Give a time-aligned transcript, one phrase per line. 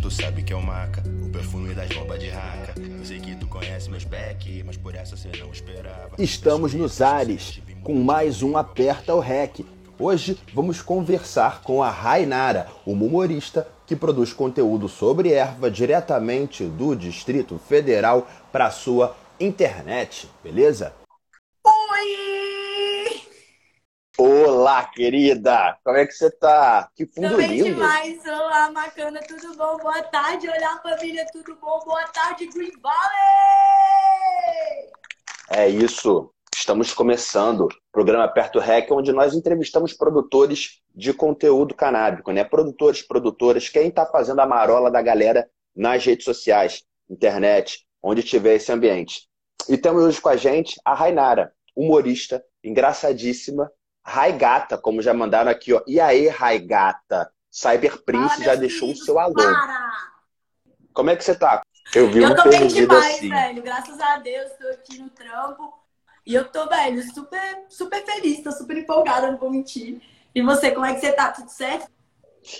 [0.00, 2.74] tu sabe que é o maca, o perfume das bombas de raca.
[2.78, 6.10] Eu sei que tu conhece meus back, mas por essa você não esperava.
[6.18, 9.60] Estamos nos ares, com mais um Aperta o Rec.
[9.98, 16.94] Hoje vamos conversar com a Rainara, uma humorista que produz conteúdo sobre erva diretamente do
[16.94, 20.92] Distrito Federal para sua internet, beleza?
[21.64, 23.22] Oi!
[24.68, 25.78] Olá, querida!
[25.82, 26.90] Como é que você tá?
[26.94, 27.64] Que fundo Também lindo!
[27.64, 28.20] demais.
[28.26, 29.78] Olá, Macana, tudo bom?
[29.78, 30.46] Boa tarde.
[30.46, 31.80] Olá, família, tudo bom?
[31.86, 32.98] Boa tarde, Green Valley!
[35.48, 36.30] É isso.
[36.54, 42.44] Estamos começando o programa Perto Rec, onde nós entrevistamos produtores de conteúdo canábico, né?
[42.44, 48.56] Produtores, produtoras, quem está fazendo a marola da galera nas redes sociais, internet, onde tiver
[48.56, 49.30] esse ambiente.
[49.66, 53.72] E temos hoje com a gente a Rainara, humorista, engraçadíssima,
[54.08, 55.82] Raigata, como já mandaram aqui, ó.
[55.86, 57.30] E aí, Raigata?
[57.50, 59.34] Cyber Prince Fala, já deixou o seu alô.
[59.34, 59.90] Para!
[60.94, 61.60] Como é que você tá?
[61.94, 63.28] Eu vi Eu tô bem demais, assim.
[63.28, 63.62] velho.
[63.62, 65.72] Graças a Deus, tô aqui no trampo.
[66.26, 70.00] E eu tô, velho, super, super feliz, tô super empolgada, não vou mentir.
[70.34, 71.30] E você, como é que você tá?
[71.30, 71.90] Tudo certo?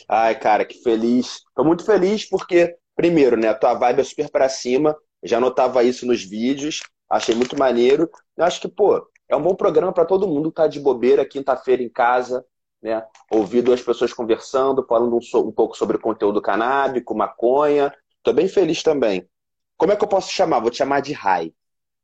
[0.08, 1.42] Ai, cara, que feliz.
[1.54, 4.96] Tô muito feliz porque, primeiro, né, a tua vibe é super pra cima.
[5.22, 8.10] Já notava isso nos vídeos, achei muito maneiro.
[8.36, 11.24] Eu acho que, pô, é um bom programa pra todo mundo que tá de bobeira
[11.24, 12.44] quinta-feira em casa,
[12.82, 13.04] né?
[13.30, 17.92] Ouvir duas pessoas conversando, falando um, um pouco sobre conteúdo canábico, maconha.
[18.22, 19.28] Tô bem feliz também.
[19.76, 20.60] Como é que eu posso chamar?
[20.60, 21.52] Vou te chamar de Rai.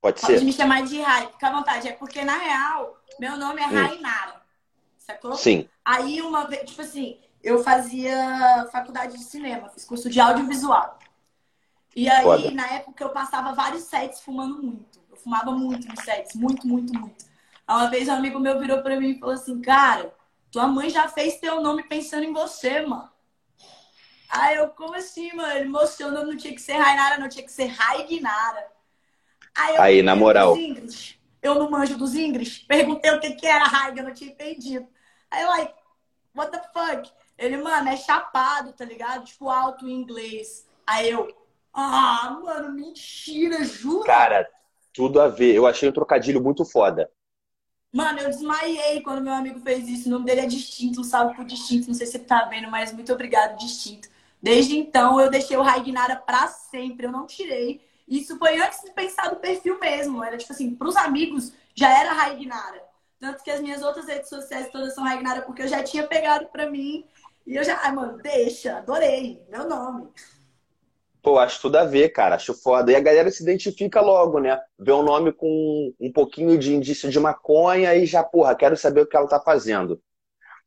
[0.00, 0.44] Pode Pode ser?
[0.44, 1.88] me chamar de Rai, fica à vontade.
[1.88, 3.74] É porque, na real, meu nome é Hum.
[3.74, 4.42] Rainara.
[4.98, 5.34] Sacou?
[5.34, 5.68] Sim.
[5.84, 10.98] Aí, uma vez, tipo assim, eu fazia faculdade de cinema, fiz curso de audiovisual.
[11.94, 12.50] E aí, Foda.
[12.54, 15.00] na época, eu passava vários sets fumando muito.
[15.24, 17.24] Eu fumava muito nos sets, muito, muito, muito.
[17.66, 20.14] Aí Uma vez um amigo meu virou pra mim e falou assim, cara,
[20.50, 23.10] tua mãe já fez teu nome pensando em você, mano.
[24.28, 25.52] Aí eu, como assim, mano?
[25.52, 28.66] Ele mostrou, não, não tinha que ser Rainara, não tinha que ser Raignara.
[29.56, 30.56] Aí, eu Aí, na moral.
[31.40, 32.64] Eu não manjo dos Ingrid.
[32.66, 34.88] Perguntei o que, que era Raig, eu não tinha entendido.
[35.30, 35.74] Aí eu, like,
[36.34, 37.10] what the fuck?
[37.38, 39.24] Ele, mano, é chapado, tá ligado?
[39.24, 40.66] Tipo, alto em inglês.
[40.86, 41.34] Aí eu,
[41.72, 44.06] ah, mano, mentira, jura?
[44.06, 44.50] Cara,
[44.94, 45.54] tudo a ver.
[45.54, 47.10] Eu achei um trocadilho muito foda.
[47.92, 50.08] Mano, eu desmaiei quando meu amigo fez isso.
[50.08, 51.88] O nome dele é Distinto, um salve pro Distinto.
[51.88, 54.08] Não sei se você tá vendo, mas muito obrigado, Distinto.
[54.40, 57.06] Desde então, eu deixei o Raignara pra sempre.
[57.06, 57.80] Eu não tirei.
[58.06, 60.22] Isso foi antes de pensar no perfil mesmo.
[60.22, 62.82] Era tipo assim, pros amigos, já era Raignara.
[63.18, 66.46] Tanto que as minhas outras redes sociais todas são Raignara, porque eu já tinha pegado
[66.46, 67.04] pra mim.
[67.46, 70.08] E eu já, ai, mano, deixa, adorei, meu nome.
[71.24, 72.34] Pô, acho tudo a ver, cara.
[72.36, 72.92] Acho foda.
[72.92, 74.60] E a galera se identifica logo, né?
[74.78, 79.00] Vê um nome com um pouquinho de indício de maconha e já, porra, quero saber
[79.00, 79.98] o que ela tá fazendo.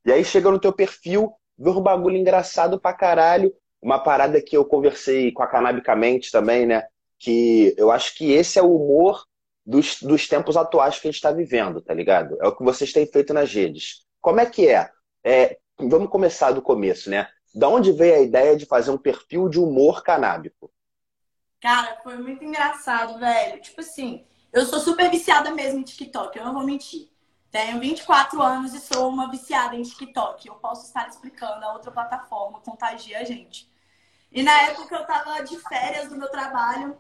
[0.06, 3.53] E aí chega no teu perfil, vê um bagulho engraçado pra caralho.
[3.81, 6.84] Uma parada que eu conversei com a Canabicamente também, né?
[7.19, 9.24] Que eu acho que esse é o humor
[9.66, 12.38] dos, dos tempos atuais que a gente tá vivendo, tá ligado?
[12.41, 14.06] É o que vocês têm feito nas redes.
[14.22, 14.89] Como é que é?
[15.24, 17.28] É, vamos começar do começo, né?
[17.57, 20.72] Da onde veio a ideia de fazer um perfil de humor canábico?
[21.59, 23.59] Cara, foi muito engraçado, velho.
[23.59, 24.23] Tipo assim,
[24.53, 27.09] eu sou super viciada mesmo em TikTok, eu não vou mentir.
[27.50, 30.47] Tenho 24 anos e sou uma viciada em TikTok.
[30.47, 33.68] Eu posso estar explicando a outra plataforma, contagia a gente.
[34.31, 36.95] E na época eu tava de férias do meu trabalho.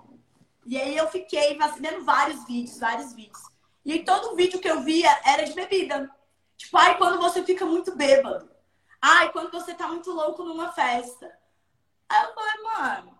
[0.65, 3.43] E aí eu fiquei vendo vários vídeos, vários vídeos.
[3.85, 6.09] E todo vídeo que eu via era de bebida.
[6.57, 8.56] Tipo, ai, quando você fica muito bêbado.
[9.01, 11.31] Ai, quando você tá muito louco numa festa.
[12.09, 13.17] Aí eu falei, mano,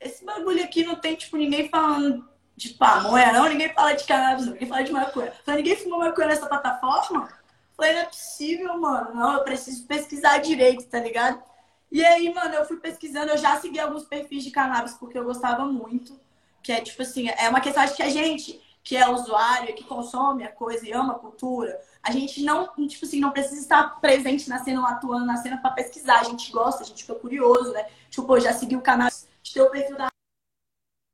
[0.00, 4.46] esse bagulho aqui não tem, tipo, ninguém falando de pamonha, não, ninguém fala de cannabis,
[4.46, 5.32] ninguém fala de maconha.
[5.44, 7.28] Falei, ninguém fuma maconha nessa plataforma?
[7.76, 9.14] Falei, não é possível, mano.
[9.14, 11.42] Não, eu preciso pesquisar direito, tá ligado?
[11.90, 15.24] E aí, mano, eu fui pesquisando, eu já segui alguns perfis de cannabis porque eu
[15.24, 16.18] gostava muito.
[16.62, 19.84] Que é tipo assim, é uma questão de que a gente, que é usuário, que
[19.84, 24.00] consome a coisa e ama a cultura, a gente não, tipo assim, não precisa estar
[24.00, 26.20] presente na cena, ou atuando na cena pra pesquisar.
[26.20, 27.86] A gente gosta, a gente fica curioso, né?
[28.08, 29.10] Tipo, já segui o canal
[29.42, 30.08] de ter o perfil da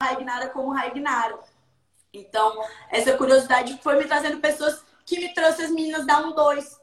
[0.01, 1.37] Raignara como Raignara.
[2.13, 6.79] Então, essa curiosidade foi me trazendo pessoas que me trouxe as meninas da 1-2,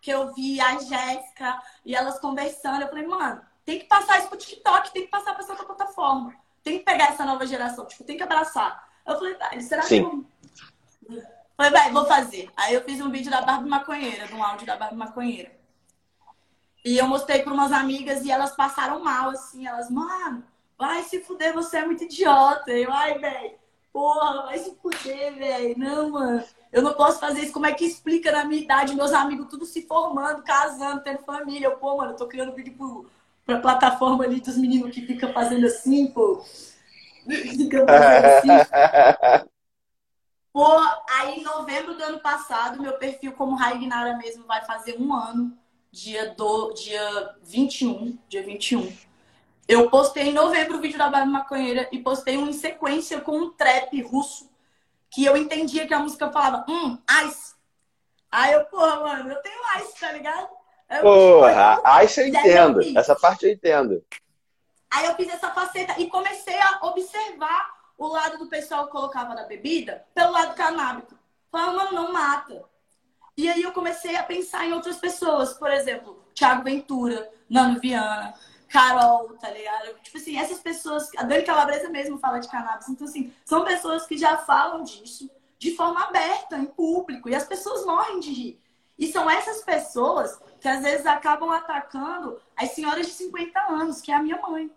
[0.00, 2.82] que eu vi a Jéssica e elas conversando.
[2.82, 5.66] Eu falei, mano, tem que passar isso pro TikTok, tem que passar pra essa outra
[5.66, 6.36] plataforma.
[6.62, 8.86] Tem que pegar essa nova geração, tipo, tem que abraçar.
[9.06, 9.88] Eu falei, será Sim.
[9.88, 10.24] que eu.
[11.56, 12.50] Falei, vai, vou fazer.
[12.56, 15.50] Aí eu fiz um vídeo da Barbie Maconheira, de um áudio da Barbie Maconheira.
[16.84, 19.66] E eu mostrei para umas amigas e elas passaram mal, assim.
[19.66, 20.44] Elas, mano,
[20.78, 22.70] vai se fuder, você é muito idiota.
[22.70, 23.54] Eu, ai, velho,
[23.92, 25.78] porra, vai se fuder, velho.
[25.78, 27.52] Não, mano, eu não posso fazer isso.
[27.52, 31.68] Como é que explica na minha idade, meus amigos tudo se formando, casando, tendo família?
[31.68, 33.10] Eu, pô, mano, eu tô criando vídeo pro,
[33.46, 36.44] pra plataforma ali dos meninos que fica fazendo assim, pô.
[37.26, 39.46] Fica fazendo assim.
[40.56, 40.74] Pô,
[41.10, 45.54] aí em novembro do ano passado, meu perfil como Raignara mesmo vai fazer um ano,
[45.92, 48.90] dia, do, dia 21, dia 21.
[49.68, 53.36] Eu postei em novembro o vídeo da Barba Maconheira e postei um em sequência com
[53.36, 54.50] um trap russo
[55.10, 57.54] que eu entendia que a música falava, hum, ice.
[58.32, 60.48] Aí eu, porra, mano, eu tenho ice, tá ligado?
[60.88, 62.98] Eu, porra, ice eu entendo.
[62.98, 64.02] Essa parte eu entendo.
[64.90, 69.34] Aí eu fiz essa faceta e comecei a observar o lado do pessoal que colocava
[69.34, 71.14] na bebida pelo lado canábico.
[71.50, 72.64] Falava, mano, não mata.
[73.36, 78.34] E aí eu comecei a pensar em outras pessoas, por exemplo, Thiago Ventura, Nano Viana,
[78.68, 79.94] Carol, tá ligado?
[80.02, 82.88] Tipo assim, essas pessoas, a Dani Calabresa mesmo fala de cannabis.
[82.88, 87.44] Então, assim, são pessoas que já falam disso de forma aberta, em público, e as
[87.44, 88.60] pessoas morrem de rir.
[88.98, 94.10] E são essas pessoas que às vezes acabam atacando as senhoras de 50 anos, que
[94.10, 94.70] é a minha mãe.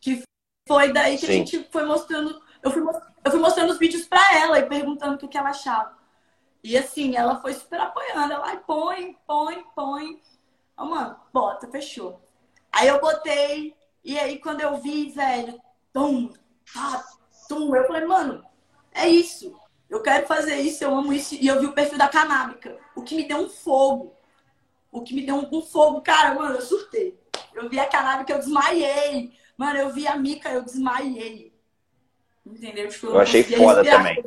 [0.00, 0.22] Que
[0.66, 1.32] foi daí que Sim.
[1.32, 2.40] a gente foi mostrando.
[2.62, 2.82] Eu fui,
[3.24, 5.96] eu fui mostrando os vídeos pra ela e perguntando o que, que ela achava.
[6.62, 8.32] E assim, ela foi super apoiando.
[8.32, 10.20] Ela, põe, põe, põe.
[10.76, 12.20] Oh, mano, bota, fechou.
[12.72, 15.60] Aí eu botei, e aí quando eu vi, velho,
[15.92, 16.32] tum,
[16.72, 17.04] tá,
[17.48, 18.42] tum, eu falei, mano,
[18.92, 19.54] é isso.
[19.90, 21.34] Eu quero fazer isso, eu amo isso.
[21.34, 24.16] E eu vi o perfil da canábica, o que me deu um fogo.
[24.90, 27.18] O que me deu um, um fogo, cara, mano, eu surtei.
[27.54, 29.32] Eu vi a canábica, eu desmaiei.
[29.62, 31.52] Mano, eu vi a Mica, eu desmaiei.
[32.44, 32.88] Entendeu?
[32.88, 34.24] Tipo, eu, eu achei foda também.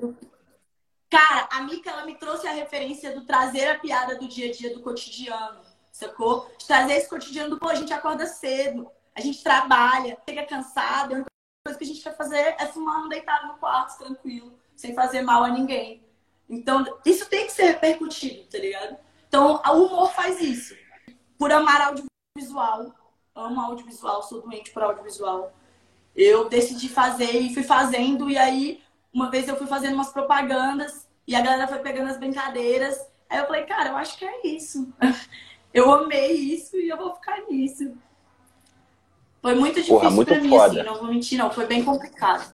[1.09, 4.51] Cara, a Mica, ela me trouxe a referência do trazer a piada do dia a
[4.53, 5.59] dia, do cotidiano
[5.91, 6.49] sacou?
[6.57, 11.13] De trazer esse cotidiano do, pô, a gente acorda cedo, a gente trabalha, chega cansado,
[11.13, 11.31] a única
[11.65, 15.21] coisa que a gente quer fazer é fumar um deitado no quarto, tranquilo, sem fazer
[15.21, 16.01] mal a ninguém.
[16.49, 18.97] Então, isso tem que ser repercutido, tá ligado?
[19.27, 20.75] Então, o humor faz isso.
[21.37, 22.93] Por amar audiovisual,
[23.35, 25.51] amo audiovisual, sou doente por audiovisual.
[26.15, 28.81] Eu decidi fazer e fui fazendo, e aí,
[29.13, 33.05] uma vez eu fui fazendo umas propagandas, e a galera foi pegando as brincadeiras.
[33.29, 34.87] Aí eu falei, cara, eu acho que é isso.
[35.73, 37.93] eu amei isso e eu vou ficar nisso.
[39.41, 40.65] Foi muito difícil Porra, muito pra mim, foda.
[40.65, 41.51] assim, não vou mentir, não.
[41.51, 42.49] Foi bem complicado.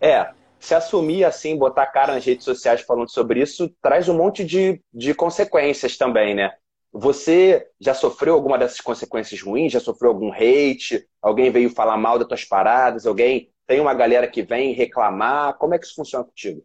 [0.00, 4.44] É, se assumir assim, botar cara nas redes sociais falando sobre isso, traz um monte
[4.44, 6.54] de, de consequências também, né?
[6.92, 9.72] Você já sofreu alguma dessas consequências ruins?
[9.72, 11.08] Já sofreu algum hate?
[11.22, 13.06] Alguém veio falar mal das tuas paradas?
[13.06, 15.56] Alguém tem uma galera que vem reclamar?
[15.58, 16.64] Como é que isso funciona contigo?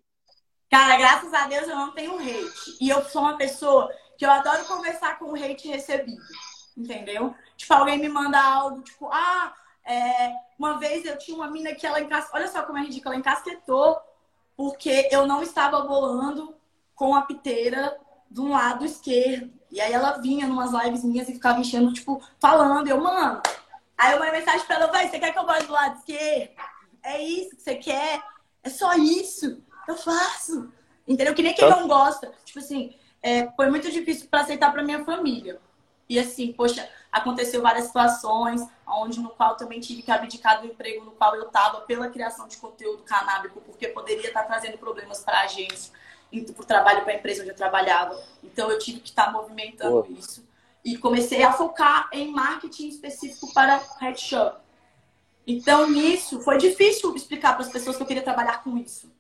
[0.70, 2.78] Cara, graças a Deus eu não tenho hate.
[2.82, 6.24] E eu sou uma pessoa que eu adoro conversar com o hate recebido,
[6.76, 7.34] entendeu?
[7.56, 9.54] Tipo, alguém me manda algo, tipo, ah,
[9.86, 13.14] é, uma vez eu tinha uma mina que ela encasquetou, olha só como é ridículo,
[13.14, 13.98] ela encasquetou
[14.58, 16.56] porque eu não estava bolando
[16.96, 17.98] com a piteira
[18.38, 19.54] um lado esquerdo.
[19.76, 23.42] E aí ela vinha numas lives minhas e ficava enchendo, tipo, falando, eu, mano.
[23.98, 26.52] Aí eu mandei mensagem pra ela, vai, você quer que eu bole do lado esquerdo?
[27.04, 28.24] É isso que você quer?
[28.64, 29.62] É só isso?
[29.86, 30.72] Eu faço.
[31.06, 31.36] Entendeu?
[31.36, 32.32] Que nem quem não gosta.
[32.46, 35.60] Tipo assim, é, foi muito difícil para aceitar para minha família.
[36.08, 41.04] E assim, poxa, aconteceu várias situações onde no qual também tive que abdicar do emprego
[41.04, 45.22] no qual eu estava pela criação de conteúdo canábico, porque poderia estar tá trazendo problemas
[45.22, 45.92] para a agência,
[46.30, 48.22] para o trabalho para a empresa onde eu trabalhava.
[48.44, 50.12] Então eu tive que estar tá movimentando Pô.
[50.12, 50.46] isso.
[50.84, 54.60] E comecei a focar em marketing específico para head shop.
[55.48, 59.12] Então, nisso, foi difícil explicar para as pessoas que eu queria trabalhar com isso.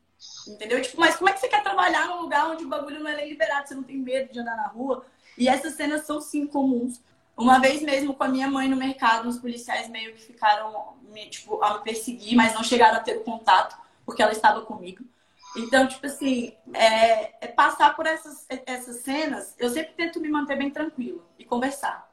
[0.47, 0.81] Entendeu?
[0.81, 3.27] Tipo, mas como é que você quer trabalhar num lugar onde o bagulho não é
[3.27, 5.05] liberado, você não tem medo de andar na rua?
[5.37, 6.99] E essas cenas são sim comuns.
[7.37, 11.29] Uma vez mesmo com a minha mãe no mercado, os policiais meio que ficaram me,
[11.29, 15.03] tipo, a me perseguir, mas não chegaram a ter o contato, porque ela estava comigo.
[15.55, 20.57] Então, tipo assim, é, é passar por essas, essas cenas, eu sempre tento me manter
[20.57, 22.09] bem tranquila e conversar.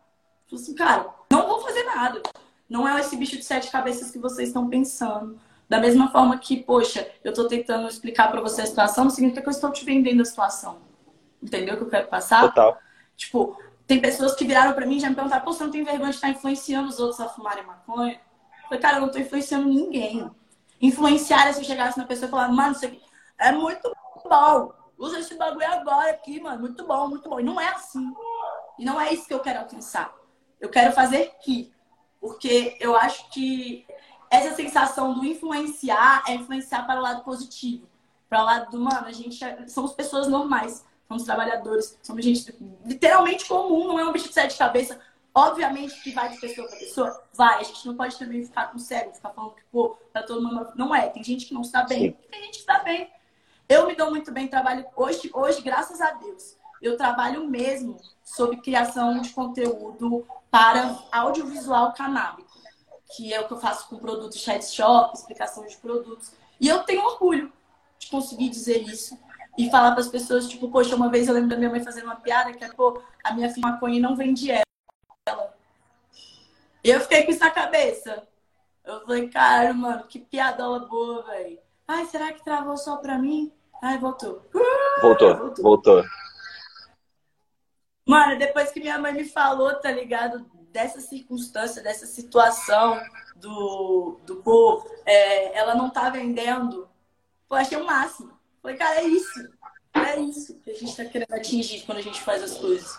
[0.46, 2.22] Tipo assim, cara, não vou fazer nada.
[2.68, 5.38] Não é esse bicho de sete cabeças que vocês estão pensando.
[5.68, 9.42] Da mesma forma que, poxa, eu estou tentando explicar para você a situação, não significa
[9.42, 10.78] que eu estou te vendendo a situação.
[11.42, 12.42] Entendeu o que eu quero passar?
[12.42, 12.78] Total.
[13.16, 15.82] Tipo, tem pessoas que viraram para mim e já me perguntaram, pô, você não tem
[15.82, 18.14] vergonha de estar influenciando os outros a fumarem maconha?
[18.14, 20.30] Eu falei, cara, eu não estou influenciando ninguém.
[20.80, 23.00] Influenciar é se eu chegasse na pessoa e falar, mano, aqui
[23.42, 23.92] é muito
[24.28, 24.72] bom.
[24.99, 26.61] Usa esse bagulho agora aqui, mano.
[26.61, 27.40] Muito bom, muito bom.
[27.40, 28.12] E não é assim.
[28.78, 30.14] E não é isso que eu quero alcançar.
[30.61, 31.72] Eu quero fazer que.
[32.20, 33.84] Porque eu acho que
[34.30, 37.87] essa sensação do influenciar é influenciar para o lado positivo.
[38.28, 42.54] Para o lado do, mano, a gente é, somos pessoas normais, somos trabalhadores, somos gente
[42.87, 44.96] literalmente comum, não é um bicho de sete cabeças.
[45.34, 47.61] Obviamente que vai de pessoa para pessoa, vai.
[47.61, 50.72] A gente não pode também ficar com cego, ficar falando que, pô, tá todo mundo.
[50.76, 51.08] Não é.
[51.08, 52.16] Tem gente que não está bem, Sim.
[52.30, 53.11] tem gente que está bem.
[53.72, 56.58] Eu me dou muito bem, trabalho hoje, hoje, graças a Deus.
[56.82, 62.50] Eu trabalho mesmo sobre criação de conteúdo para audiovisual canábico,
[63.16, 66.32] que é o que eu faço com produtos chat shop, explicação de produtos.
[66.60, 67.50] E eu tenho orgulho
[67.98, 69.18] de conseguir dizer isso
[69.56, 72.04] e falar para as pessoas, tipo, poxa, uma vez eu lembro da minha mãe fazendo
[72.04, 75.54] uma piada que é, pô, a minha filha maconha não vende ela.
[76.84, 78.28] Eu fiquei com isso na cabeça.
[78.84, 81.58] Eu falei, cara, mano, que piadola boa, velho.
[81.88, 83.50] Ai, será que travou só pra mim?
[83.82, 84.48] Ai, voltou.
[85.00, 85.64] Voltou, voltou.
[85.64, 86.04] voltou.
[88.06, 90.46] Mano, depois que minha mãe me falou, tá ligado?
[90.70, 93.00] Dessa circunstância, dessa situação
[93.34, 96.88] do, do pô, é, ela não tá vendendo.
[97.48, 98.32] Pô, achei o máximo.
[98.62, 99.52] Falei, cara, é isso.
[99.94, 102.98] É isso que a gente tá querendo atingir quando a gente faz as coisas.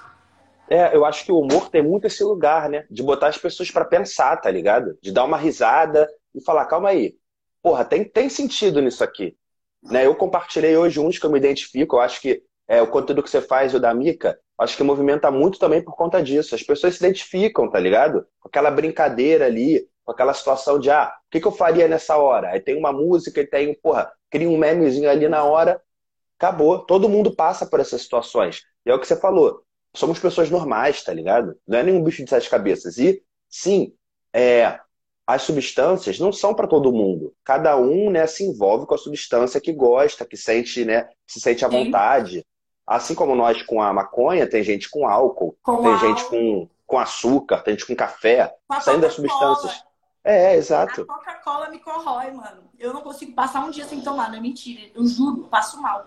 [0.69, 2.85] É, eu acho que o humor tem muito esse lugar, né?
[2.91, 4.97] De botar as pessoas para pensar, tá ligado?
[5.01, 7.17] De dar uma risada e falar, calma aí.
[7.61, 9.37] Porra, tem, tem sentido nisso aqui.
[9.83, 10.05] Né?
[10.05, 11.95] Eu compartilhei hoje uns que eu me identifico.
[11.95, 15.29] Eu acho que é, o conteúdo que você faz, o da Mica, acho que movimenta
[15.29, 16.55] muito também por conta disso.
[16.55, 18.25] As pessoas se identificam, tá ligado?
[18.39, 22.17] Com aquela brincadeira ali, com aquela situação de, ah, o que, que eu faria nessa
[22.17, 22.49] hora?
[22.49, 25.81] Aí tem uma música e tem, porra, cria um memezinho ali na hora,
[26.37, 26.79] acabou.
[26.79, 28.61] Todo mundo passa por essas situações.
[28.85, 29.63] E é o que você falou.
[29.95, 31.55] Somos pessoas normais, tá ligado?
[31.67, 32.97] Não é nenhum bicho de sete cabeças.
[32.97, 33.93] E, sim,
[34.33, 34.79] é,
[35.25, 37.33] as substâncias não são para todo mundo.
[37.43, 41.63] Cada um né, se envolve com a substância que gosta, que sente, né, se sente
[41.63, 42.45] à vontade.
[42.85, 46.07] Assim como nós com a maconha, tem gente com álcool, com tem álcool.
[46.07, 49.83] gente com, com açúcar, tem gente com café, com saindo das substâncias.
[50.25, 51.01] É, exato.
[51.01, 52.63] A Coca-Cola me corrói, mano.
[52.77, 54.89] Eu não consigo passar um dia sem tomar, não é mentira.
[54.93, 56.05] Eu juro, passo mal.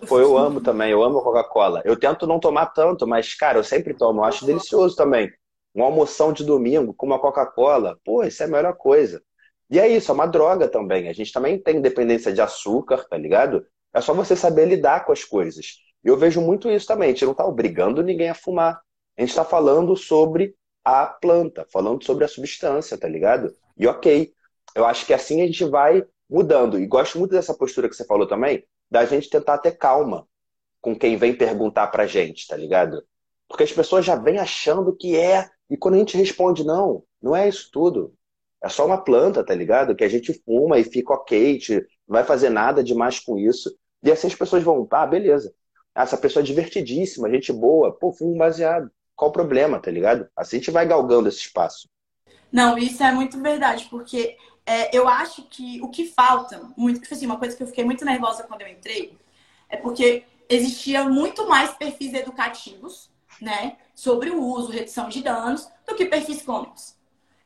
[0.00, 1.82] Eu Pô, eu amo também, eu amo Coca-Cola.
[1.84, 4.20] Eu tento não tomar tanto, mas, cara, eu sempre tomo.
[4.20, 5.30] Eu acho delicioso também.
[5.74, 7.98] Uma almoção de domingo com uma Coca-Cola.
[8.04, 9.22] Pô, isso é a melhor coisa.
[9.70, 11.08] E é isso, é uma droga também.
[11.08, 13.66] A gente também tem dependência de açúcar, tá ligado?
[13.92, 15.78] É só você saber lidar com as coisas.
[16.02, 17.08] Eu vejo muito isso também.
[17.08, 18.80] A gente não está obrigando ninguém a fumar.
[19.16, 20.54] A gente está falando sobre
[20.84, 23.54] a planta, falando sobre a substância, tá ligado?
[23.76, 24.32] E ok,
[24.74, 26.78] eu acho que assim a gente vai mudando.
[26.78, 30.26] E gosto muito dessa postura que você falou também, da gente tentar ter calma
[30.80, 33.02] com quem vem perguntar pra gente, tá ligado?
[33.48, 37.34] Porque as pessoas já vêm achando que é, e quando a gente responde não, não
[37.34, 38.14] é isso tudo.
[38.62, 39.94] É só uma planta, tá ligado?
[39.94, 43.74] Que a gente fuma e fica ok, não vai fazer nada demais com isso.
[44.02, 45.54] E assim as pessoas vão, ah, beleza.
[45.94, 48.90] Essa pessoa é divertidíssima, gente boa, pô, fumo baseado.
[49.14, 50.28] Qual o problema, tá ligado?
[50.36, 51.88] Assim a gente vai galgando esse espaço.
[52.50, 57.14] Não, isso é muito verdade, porque é, eu acho que o que falta, muito, tipo
[57.14, 59.16] assim, uma coisa que eu fiquei muito nervosa quando eu entrei,
[59.68, 63.10] é porque existia muito mais perfis educativos,
[63.40, 66.94] né, sobre o uso, redução de danos, do que perfis cômicos.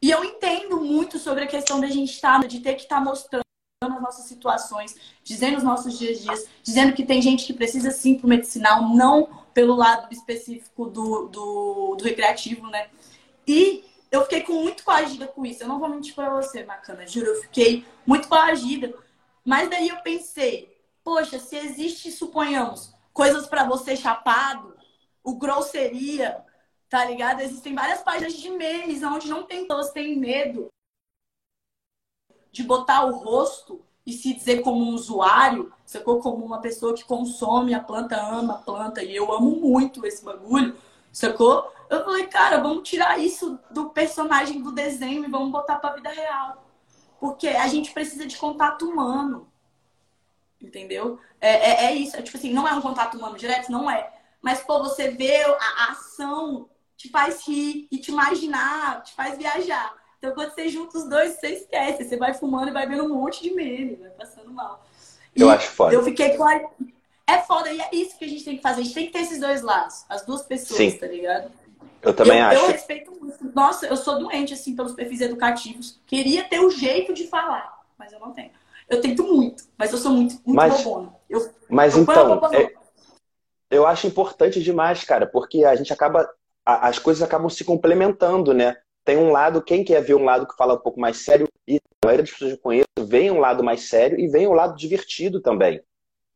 [0.00, 3.42] E eu entendo muito sobre a questão da gente estar, de ter que estar mostrando
[3.82, 7.90] as nossas situações, dizendo os nossos dias a dias, dizendo que tem gente que precisa
[7.90, 12.88] sim pro medicinal, não pelo lado específico do, do, do recreativo, né?
[13.46, 15.62] E eu fiquei com muito coagida com isso.
[15.62, 18.94] Eu não vou mentir pra você, Macana, juro, eu fiquei muito coagida.
[19.44, 24.76] Mas daí eu pensei, poxa, se existe, suponhamos, coisas para você chapado,
[25.28, 26.42] o grosseria,
[26.88, 27.40] tá ligado?
[27.40, 30.68] Existem várias páginas de e-mails onde não tem pessoas têm medo
[32.50, 36.20] de botar o rosto e se dizer como um usuário, sacou?
[36.20, 40.24] Como uma pessoa que consome a planta, ama a planta, e eu amo muito esse
[40.24, 40.74] bagulho,
[41.12, 41.70] sacou?
[41.90, 46.08] Eu falei, cara, vamos tirar isso do personagem do desenho e vamos botar pra vida
[46.08, 46.64] real.
[47.20, 49.46] Porque a gente precisa de contato humano.
[50.60, 51.20] Entendeu?
[51.40, 52.16] É, é, é isso.
[52.16, 53.70] É, tipo assim, não é um contato humano direto?
[53.70, 54.17] Não é.
[54.42, 59.94] Mas, pô, você vê a, ação, te faz rir e te imaginar, te faz viajar.
[60.18, 62.04] Então, quando você junta os dois, você esquece.
[62.04, 64.84] Você vai fumando e vai vendo um monte de meme, vai passando mal.
[65.34, 65.94] E eu acho foda.
[65.94, 66.60] Eu fiquei com a...
[67.26, 68.80] É foda, e é isso que a gente tem que fazer.
[68.80, 70.04] A gente tem que ter esses dois lados.
[70.08, 70.98] As duas pessoas, Sim.
[70.98, 71.52] tá ligado?
[72.00, 72.60] Eu também eu, acho.
[72.60, 73.52] Eu respeito muito.
[73.54, 76.00] Nossa, eu sou doente, assim, pelos perfis educativos.
[76.06, 78.50] Queria ter o jeito de falar, mas eu não tenho.
[78.88, 81.14] Eu tento muito, mas eu sou muito, muito mas, bobona.
[81.28, 82.72] Eu, mas eu então, é,
[83.70, 86.28] eu acho importante demais, cara, porque a gente acaba.
[86.64, 88.76] As coisas acabam se complementando, né?
[89.08, 91.76] tem um lado, quem quer ver um lado que fala um pouco mais sério, e
[91.76, 94.52] a maioria das pessoas que eu conheço, vem um lado mais sério e vem um
[94.52, 95.80] lado divertido também.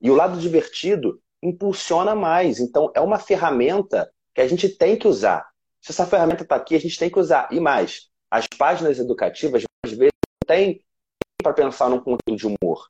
[0.00, 2.60] E o lado divertido impulsiona mais.
[2.60, 5.46] Então, é uma ferramenta que a gente tem que usar.
[5.82, 7.46] Se essa ferramenta está aqui, a gente tem que usar.
[7.52, 10.82] E mais, as páginas educativas, às vezes, não tem
[11.42, 12.88] para pensar num conteúdo de humor.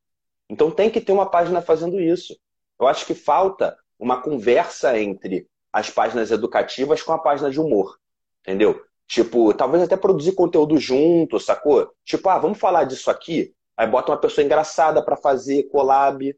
[0.49, 2.39] Então, tem que ter uma página fazendo isso.
[2.81, 7.97] Eu acho que falta uma conversa entre as páginas educativas com a página de humor.
[8.41, 8.85] Entendeu?
[9.07, 11.89] Tipo, talvez até produzir conteúdo junto, sacou?
[12.05, 13.55] Tipo, ah, vamos falar disso aqui?
[13.77, 16.37] Aí bota uma pessoa engraçada para fazer collab.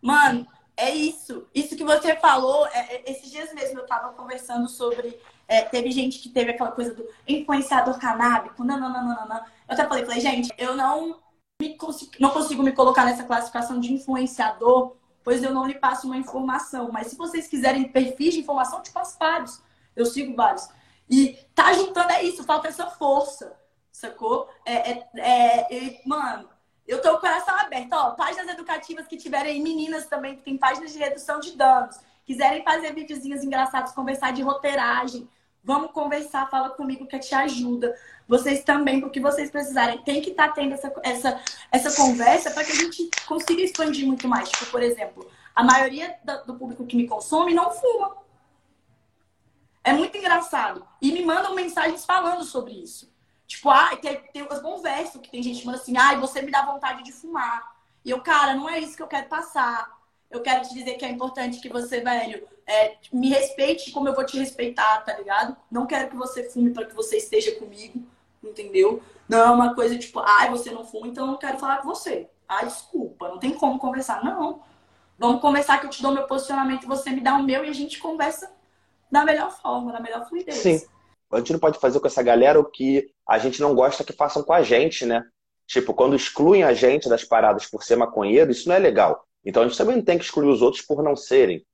[0.00, 1.46] Mano, é isso.
[1.54, 5.90] Isso que você falou, é, é, esses dias mesmo eu tava conversando sobre É, teve
[5.90, 9.36] gente que teve aquela coisa do influenciador canábico, não, não, não, não, não.
[9.36, 11.18] Eu até falei, falei, gente, eu não,
[11.58, 16.06] me consigo, não consigo me colocar nessa classificação de influenciador, pois eu não lhe passo
[16.06, 16.90] uma informação.
[16.92, 19.62] Mas se vocês quiserem perfis de informação, eu te passo vários.
[19.94, 20.68] Eu sigo vários.
[21.10, 23.56] E tá juntando é isso, falta essa força,
[23.90, 24.48] sacou?
[24.64, 26.48] É, é, é, mano,
[26.86, 27.92] eu tô com o coração aberto.
[27.92, 31.98] Ó, páginas educativas que tiverem meninas também, que tem páginas de redução de danos.
[32.24, 35.28] Quiserem fazer videozinhos engraçados, conversar de roteiragem.
[35.68, 37.94] Vamos conversar, fala comigo que te ajuda.
[38.26, 39.98] Vocês também, porque vocês precisarem.
[39.98, 44.06] Tem que estar tá tendo essa, essa, essa conversa para que a gente consiga expandir
[44.06, 44.48] muito mais.
[44.48, 48.16] Tipo, por exemplo, a maioria do público que me consome não fuma.
[49.84, 50.88] É muito engraçado.
[51.02, 53.12] E me mandam mensagens falando sobre isso.
[53.46, 56.50] Tipo, ah, tem, tem umas conversas que tem gente que manda assim, ah, você me
[56.50, 57.76] dá vontade de fumar.
[58.02, 59.97] E eu, cara, não é isso que eu quero passar.
[60.30, 64.14] Eu quero te dizer que é importante que você, velho, é, me respeite como eu
[64.14, 65.56] vou te respeitar, tá ligado?
[65.70, 68.02] Não quero que você fume para que você esteja comigo,
[68.44, 69.02] entendeu?
[69.28, 71.88] Não é uma coisa tipo, ai, você não fuma, então eu não quero falar com
[71.88, 72.28] você.
[72.46, 74.22] Ah, desculpa, não tem como conversar.
[74.22, 74.62] Não.
[75.18, 77.74] Vamos conversar que eu te dou meu posicionamento, você me dá o meu e a
[77.74, 78.50] gente conversa
[79.10, 80.56] da melhor forma, da melhor fluidez.
[80.56, 80.80] Sim.
[81.30, 84.12] A gente não pode fazer com essa galera o que a gente não gosta que
[84.12, 85.24] façam com a gente, né?
[85.66, 89.27] Tipo, quando excluem a gente das paradas por ser maconheiro, isso não é legal.
[89.48, 91.64] Então a gente também não tem que excluir os outros por não serem.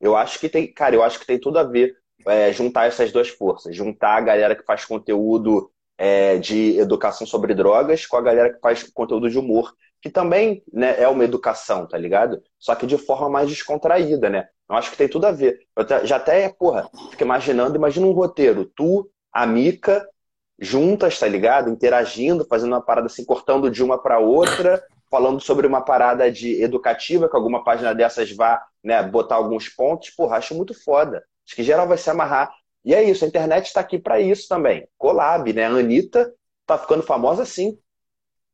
[0.00, 1.96] Eu acho que tem, cara, eu acho que tem tudo a ver
[2.28, 7.52] é, juntar essas duas forças, juntar a galera que faz conteúdo é, de educação sobre
[7.52, 11.88] drogas com a galera que faz conteúdo de humor, que também né, é uma educação,
[11.88, 12.40] tá ligado?
[12.56, 14.46] Só que de forma mais descontraída, né?
[14.70, 15.58] Eu acho que tem tudo a ver.
[15.76, 20.08] Eu já até, porra, fico imaginando, imagina um roteiro, tu, a Mica,
[20.56, 21.68] juntas, tá ligado?
[21.68, 24.80] Interagindo, fazendo uma parada assim, cortando de uma para outra,
[25.14, 30.10] falando sobre uma parada de educativa, que alguma página dessas vá né, botar alguns pontos,
[30.10, 31.24] porra, acho muito foda.
[31.46, 32.52] Acho que geral vai se amarrar.
[32.84, 34.88] E é isso, a internet está aqui para isso também.
[34.98, 35.66] Collab, né?
[35.66, 36.34] A Anitta
[36.66, 37.78] tá ficando famosa assim.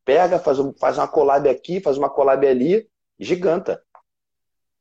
[0.05, 2.87] Pega, faz, um, faz uma collab aqui, faz uma collab ali,
[3.19, 3.83] giganta.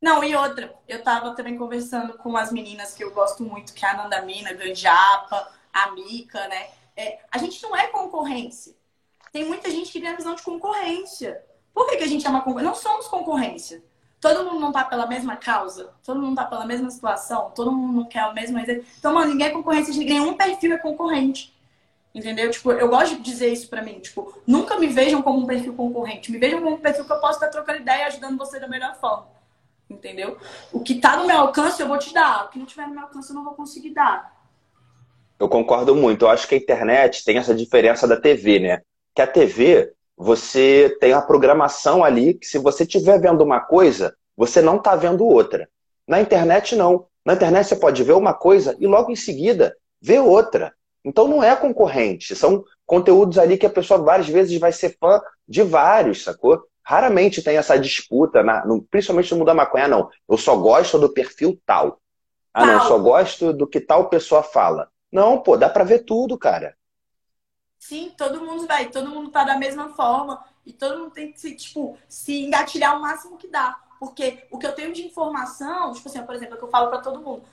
[0.02, 3.86] Não, e outra, eu tava também conversando com as meninas que eu gosto muito, que
[3.86, 6.72] é a Nanda Mina, Ganjapa, a Mica, né?
[6.98, 8.76] É, a gente não é concorrência.
[9.32, 11.42] Tem muita gente que tem a visão de concorrência.
[11.74, 12.70] Por que, que a gente é uma concorrência?
[12.70, 13.84] Não somos concorrência.
[14.20, 17.94] Todo mundo não tá pela mesma causa, todo mundo tá pela mesma situação, todo mundo
[17.94, 18.60] não quer o mesmo.
[18.60, 21.58] Então, mano, ninguém é concorrência, nenhum perfil é concorrente.
[22.14, 22.50] Entendeu?
[22.50, 24.00] Tipo, eu gosto de dizer isso pra mim.
[24.00, 26.32] Tipo, nunca me vejam como um perfil concorrente.
[26.32, 28.68] Me vejam como um perfil que eu posso estar trocando ideia e ajudando você da
[28.68, 29.28] melhor forma.
[29.90, 30.38] Entendeu?
[30.74, 32.46] O que tá no meu alcance eu vou te dar.
[32.46, 34.38] O que não tiver no meu alcance eu não vou conseguir dar.
[35.40, 36.26] Eu concordo muito.
[36.26, 38.82] Eu acho que a internet tem essa diferença da TV, né?
[39.16, 44.14] Que a TV, você tem a programação ali que se você estiver vendo uma coisa,
[44.36, 45.70] você não está vendo outra.
[46.06, 47.06] Na internet, não.
[47.26, 50.74] Na internet você pode ver uma coisa e logo em seguida ver outra.
[51.06, 52.36] Então não é concorrente.
[52.36, 56.62] São conteúdos ali que a pessoa várias vezes vai ser fã de vários, sacou?
[56.84, 60.10] Raramente tem essa disputa, na, no, principalmente no mundo da maconha, não.
[60.28, 61.98] Eu só gosto do perfil tal.
[62.54, 64.90] Ah, não, eu só gosto do que tal pessoa fala.
[65.10, 66.76] Não, pô, dá pra ver tudo, cara.
[67.80, 71.40] Sim, todo mundo vai, todo mundo tá da mesma forma e todo mundo tem que
[71.40, 73.80] se, tipo, se engatilhar o máximo que dá.
[73.98, 76.70] Porque o que eu tenho de informação, tipo assim, por exemplo, é o que eu
[76.70, 77.44] falo para todo mundo.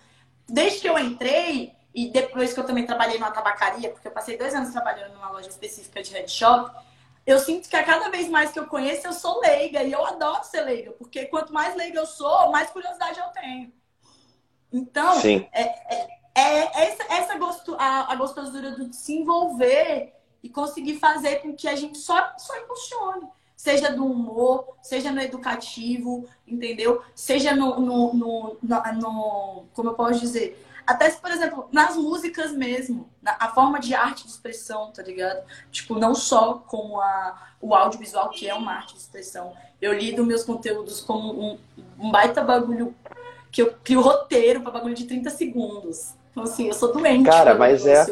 [0.49, 4.37] Desde que eu entrei, e depois que eu também trabalhei numa tabacaria, porque eu passei
[4.37, 6.77] dois anos trabalhando numa loja específica de headshop,
[7.25, 9.83] eu sinto que a cada vez mais que eu conheço, eu sou leiga.
[9.83, 13.73] E eu adoro ser leiga, porque quanto mais leiga eu sou, mais curiosidade eu tenho.
[14.73, 15.49] Então, Sim.
[15.53, 20.13] é, é é essa, essa gosto, a, a gostosura do se envolver
[20.47, 23.27] e conseguir fazer com que a gente só, só emocione.
[23.57, 27.03] Seja do humor, seja no educativo, entendeu?
[27.15, 31.97] Seja no, no, no, no, no como eu posso dizer, até se, por exemplo, nas
[31.97, 35.45] músicas mesmo, na, a forma de arte de expressão, tá ligado?
[35.73, 39.53] Tipo, não só como a, o audiovisual, que é uma arte de expressão.
[39.83, 41.59] Eu lido meus conteúdos como um,
[41.99, 42.95] um baita bagulho
[43.51, 46.15] que eu crio roteiro para bagulho de 30 segundos.
[46.31, 47.25] Então, assim, eu sou doente.
[47.25, 48.07] Cara, mas é.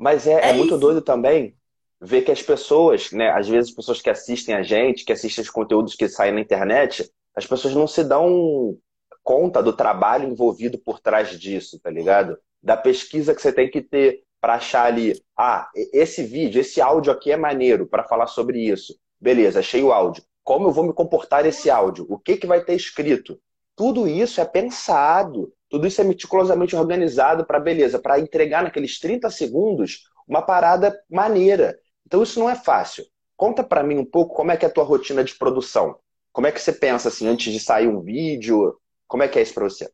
[0.00, 1.54] Mas é, é, é muito doido também
[2.00, 3.30] ver que as pessoas, né?
[3.30, 6.40] Às vezes as pessoas que assistem a gente, que assistem os conteúdos que saem na
[6.40, 8.78] internet, as pessoas não se dão
[9.22, 12.38] conta do trabalho envolvido por trás disso, tá ligado?
[12.62, 17.12] Da pesquisa que você tem que ter para achar ali, ah, esse vídeo, esse áudio
[17.12, 18.98] aqui é maneiro para falar sobre isso.
[19.20, 20.24] Beleza, achei o áudio.
[20.42, 22.06] Como eu vou me comportar nesse áudio?
[22.08, 23.38] O que, que vai ter escrito?
[23.76, 25.52] Tudo isso é pensado.
[25.70, 31.78] Tudo isso é meticulosamente organizado para, beleza, para entregar naqueles 30 segundos uma parada maneira.
[32.04, 33.06] Então isso não é fácil.
[33.36, 35.96] Conta para mim um pouco como é que é a tua rotina de produção.
[36.32, 38.76] Como é que você pensa assim antes de sair um vídeo?
[39.06, 39.90] Como é que é isso para você?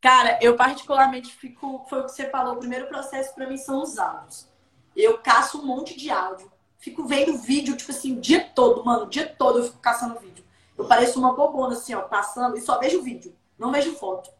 [0.00, 1.86] Cara, eu particularmente fico.
[1.88, 2.54] Foi o que você falou.
[2.54, 4.48] O primeiro processo para mim são os áudios.
[4.96, 6.50] Eu caço um monte de áudio.
[6.78, 9.04] Fico vendo vídeo, tipo assim, o dia todo, mano.
[9.04, 10.44] O dia todo eu fico caçando vídeo.
[10.76, 13.32] Eu pareço uma bobona, assim, ó, passando e só vejo vídeo.
[13.56, 14.30] Não vejo foto.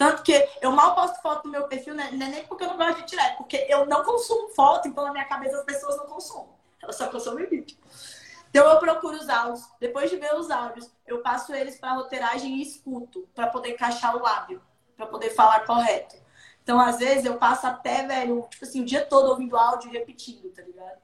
[0.00, 2.08] Tanto que eu mal posto foto no meu perfil, né?
[2.14, 4.88] não é nem porque eu não gosto de tirar, é porque eu não consumo foto,
[4.88, 6.54] então na minha cabeça as pessoas não consomem.
[6.82, 7.76] Elas só consomem vídeo.
[8.48, 9.68] Então eu procuro os áudios.
[9.78, 14.16] Depois de ver os áudios, eu passo eles para roteiragem e escuto, para poder encaixar
[14.16, 14.62] o lábio,
[14.96, 16.16] para poder falar correto.
[16.62, 19.92] Então, às vezes, eu passo até, velho, tipo assim, o dia todo ouvindo áudio e
[19.92, 20.98] repetindo, tá ligado?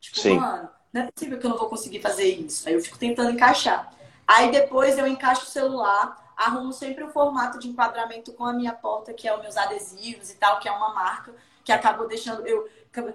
[0.00, 0.38] Tipo, Sim.
[0.38, 2.66] mano, não é possível que eu não vou conseguir fazer isso.
[2.66, 3.92] Aí eu fico tentando encaixar.
[4.26, 8.72] Aí depois eu encaixo o celular, arrumo sempre o formato de enquadramento com a minha
[8.72, 12.46] porta, que é os meus adesivos e tal, que é uma marca que acabou deixando
[12.46, 12.68] eu,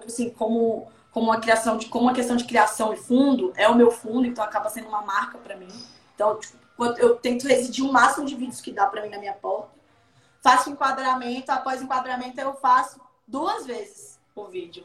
[0.06, 3.74] assim, como como uma criação de como uma questão de criação e fundo é o
[3.76, 5.68] meu fundo, então acaba sendo uma marca para mim.
[6.12, 9.32] Então, tipo, eu tento residir o máximo de vídeos que dá para mim na minha
[9.32, 9.70] porta.
[10.42, 14.84] Faço enquadramento, após enquadramento eu faço duas vezes o vídeo.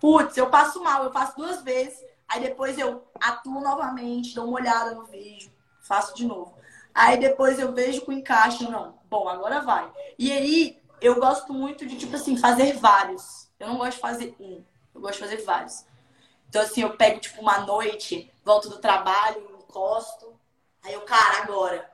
[0.00, 4.58] Putz, eu passo mal, eu faço duas vezes, aí depois eu atuo novamente, dou uma
[4.58, 6.57] olhada no vídeo, faço de novo.
[6.98, 8.98] Aí depois eu vejo com encaixe, não.
[9.08, 9.88] Bom, agora vai.
[10.18, 13.48] E aí eu gosto muito de, tipo assim, fazer vários.
[13.56, 14.64] Eu não gosto de fazer um.
[14.92, 15.84] Eu gosto de fazer vários.
[16.48, 20.34] Então, assim, eu pego, tipo, uma noite, volto do trabalho, encosto.
[20.82, 21.88] Aí eu, cara, agora.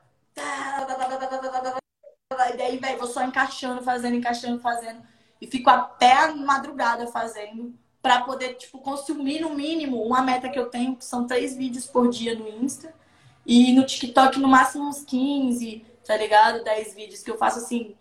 [2.55, 5.03] E daí, velho, vou só encaixando, fazendo, encaixando, fazendo.
[5.39, 7.75] E fico até a madrugada fazendo.
[8.01, 11.85] Pra poder, tipo, consumir no mínimo uma meta que eu tenho, que são três vídeos
[11.85, 13.04] por dia no Insta.
[13.47, 16.65] E no TikTok, no máximo uns 15, tá ligado?
[16.65, 17.95] 10 vídeos que eu faço assim,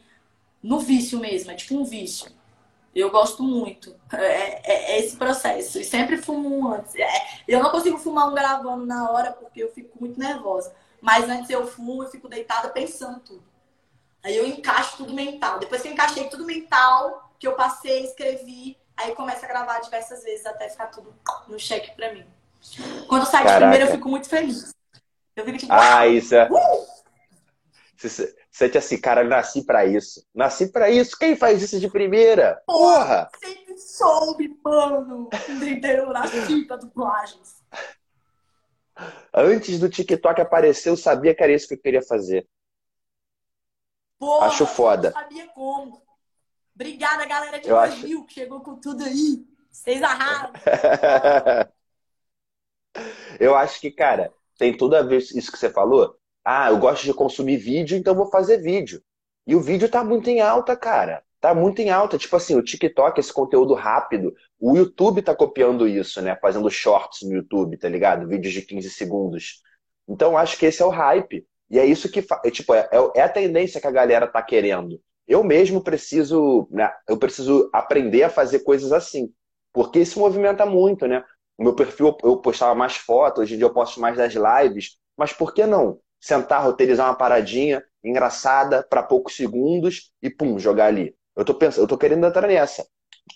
[0.62, 1.52] no vício mesmo.
[1.52, 2.32] É tipo um vício.
[2.96, 3.96] Eu gosto muito.
[4.12, 5.80] É, é, é, esse processo.
[5.80, 6.96] E sempre fumo antes.
[6.96, 7.10] É,
[7.48, 10.74] eu não consigo fumar um gravando na hora porque eu fico muito nervosa.
[11.02, 13.44] Mas antes eu fumo, eu fico deitada pensando tudo.
[14.24, 15.60] Aí eu encaixo tudo mental.
[15.60, 20.24] Depois que eu encaixei tudo mental, que eu passei, escrevi, aí começa a gravar diversas
[20.24, 21.14] vezes até ficar tudo
[21.48, 22.26] no cheque pra mim.
[23.08, 24.74] Quando sai de primeiro, eu fico muito feliz.
[25.36, 26.50] Eu fico tipo, ah, isso é.
[26.50, 26.94] Uh!
[28.52, 30.26] Sente assim, cara, nasci para isso.
[30.34, 31.18] Nasci para isso.
[31.18, 32.62] Quem faz isso de primeira?
[32.66, 33.30] Porra!
[33.40, 35.30] Sempre soube, mano.
[35.50, 36.08] Entendeu?
[36.10, 37.64] Nasci pra dublagens.
[39.34, 42.48] Antes do TikTok aparecer, eu sabia que era isso que eu queria fazer.
[44.20, 45.08] Porra, Acho foda.
[45.08, 46.02] Eu sabia como.
[46.76, 48.28] Obrigada, galera de eu 2000 acho...
[48.28, 49.46] que chegou com tudo aí.
[49.72, 50.54] Vocês arraram.
[53.40, 54.32] eu acho que, cara,
[54.64, 58.14] tem tudo a ver isso que você falou ah, eu gosto de consumir vídeo, então
[58.14, 59.02] vou fazer vídeo.
[59.48, 61.24] E o vídeo tá muito em alta, cara.
[61.40, 62.18] Tá muito em alta.
[62.18, 66.36] Tipo assim, o TikTok, esse conteúdo rápido, o YouTube tá copiando isso, né?
[66.42, 68.28] Fazendo shorts no YouTube, tá ligado?
[68.28, 69.62] Vídeos de 15 segundos.
[70.08, 71.46] Então, acho que esse é o hype.
[71.70, 75.00] E é isso que é, tipo, é, é, a tendência que a galera tá querendo.
[75.26, 79.30] Eu mesmo preciso, né, eu preciso aprender a fazer coisas assim.
[79.72, 81.24] Porque isso movimenta muito, né?
[81.58, 84.98] O meu perfil eu postava mais fotos, hoje em dia eu posto mais das lives.
[85.18, 86.00] Mas por que não?
[86.24, 91.14] sentar, roteirizar uma paradinha engraçada para poucos segundos e pum, jogar ali.
[91.36, 92.88] Eu tô pensando, eu tô querendo entrar nessa.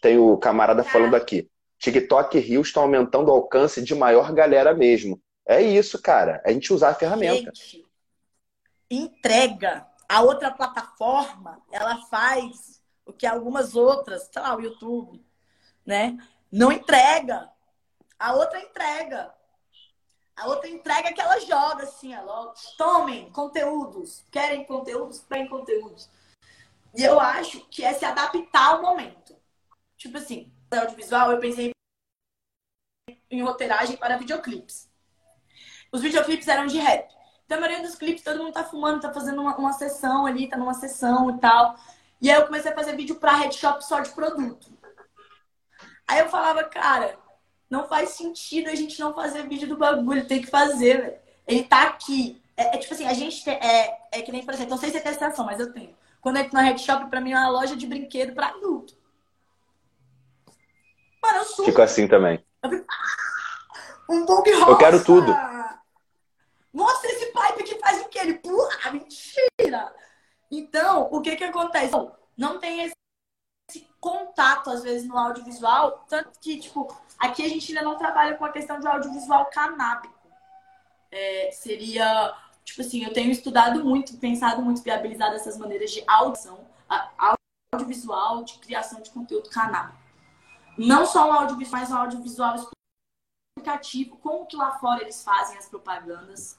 [0.02, 1.50] Tem o camarada falando aqui.
[1.80, 5.22] TikTok e Rios estão aumentando o alcance de maior galera mesmo.
[5.46, 6.42] É isso, cara.
[6.46, 7.52] É a gente usar a ferramenta.
[7.54, 7.86] Gente,
[8.90, 9.86] entrega.
[10.08, 15.22] A outra plataforma, ela faz o que algumas outras, sei lá, o YouTube,
[15.86, 16.18] né?
[16.50, 17.50] Não entrega.
[18.20, 19.34] A outra entrega.
[20.36, 26.10] A outra entrega que ela joga, assim, ela, tomem conteúdos, querem conteúdos, tem conteúdos.
[26.96, 29.36] E eu acho que é se adaptar ao momento.
[29.98, 31.72] Tipo assim, audiovisual, eu pensei
[33.32, 34.90] em roteiragem para videoclipes.
[35.92, 37.12] Os videoclipes eram de rap.
[37.46, 40.50] Então, a maioria dos clipes, todo mundo tá fumando, tá fazendo uma, uma sessão ali,
[40.50, 41.78] tá numa sessão e tal.
[42.22, 44.70] E aí eu comecei a fazer vídeo pra headshop só de produto.
[46.08, 47.18] Aí eu falava, cara,
[47.70, 51.18] não faz sentido a gente não fazer vídeo do bagulho, tem que fazer, velho.
[51.46, 52.42] Ele tá aqui.
[52.56, 54.90] É, é, tipo assim, a gente tem, é, é que nem, por exemplo, não sei
[54.90, 55.96] se é testação, mas eu tenho.
[56.22, 58.96] Quando eu entro na Red Shop, pra mim é uma loja de brinquedo pra adulto.
[61.22, 61.66] Mano, eu sou.
[61.66, 62.44] Fico assim também.
[64.10, 64.72] Um bug rosa.
[64.72, 65.36] Eu quero tudo.
[66.74, 68.20] Mostra esse pipe que faz o quê?
[68.20, 68.70] Ele pula.
[68.92, 69.94] Mentira!
[70.50, 71.94] Então, o que que acontece?
[72.38, 72.96] Não tem esse
[74.08, 78.46] contato, às vezes, no audiovisual, tanto que, tipo, aqui a gente ainda não trabalha com
[78.46, 80.16] a questão de audiovisual canábico.
[81.12, 86.66] É, seria, tipo assim, eu tenho estudado muito, pensado muito, viabilizado essas maneiras de audição,
[87.74, 89.98] audiovisual, de criação de conteúdo canábico.
[90.78, 92.56] Não só um audiovisual, mas um audiovisual
[93.58, 96.58] explicativo, como que lá fora eles fazem as propagandas,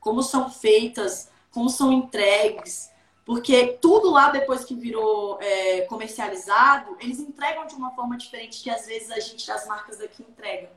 [0.00, 2.90] como são feitas, como são entregues,
[3.28, 8.70] Porque tudo lá, depois que virou é, comercializado, eles entregam de uma forma diferente que
[8.70, 10.70] às vezes a gente, as marcas daqui, entregam.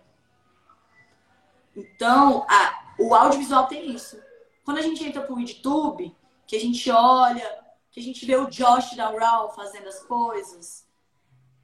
[1.74, 4.22] Então, a, o audiovisual tem isso.
[4.66, 6.14] Quando a gente entra pro YouTube,
[6.46, 10.86] que a gente olha, que a gente vê o Josh da Raw fazendo as coisas,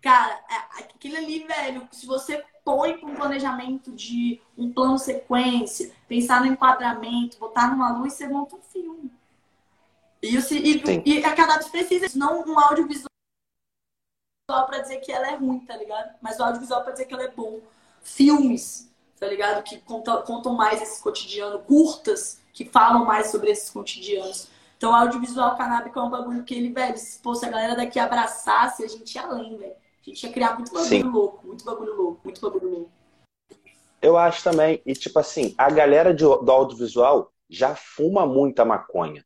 [0.02, 0.40] cara,
[0.80, 6.48] aquilo ali, velho, se você põe para um planejamento de um plano sequência, pensar no
[6.48, 9.17] enquadramento, botar numa luz, você monta um filme.
[10.22, 13.08] E, e, e a cannabis precisa, não um audiovisual
[14.48, 16.16] para dizer que ela é ruim, tá ligado?
[16.22, 17.60] Mas o audiovisual para dizer que ela é bom.
[18.02, 19.64] Filmes, tá ligado?
[19.64, 24.48] Que contam, contam mais esse cotidiano, curtas, que falam mais sobre esses cotidianos.
[24.78, 28.00] Então, o audiovisual canábico é um bagulho que ele, velho, se fosse a galera daqui
[28.00, 29.74] abraçasse, a gente ia além, velho.
[29.74, 31.04] A gente ia criar muito bagulho Sim.
[31.04, 32.92] louco, muito bagulho louco, muito bagulho louco.
[34.02, 34.82] Eu acho também.
[34.86, 39.26] E, tipo assim, a galera de, do audiovisual já fuma muita maconha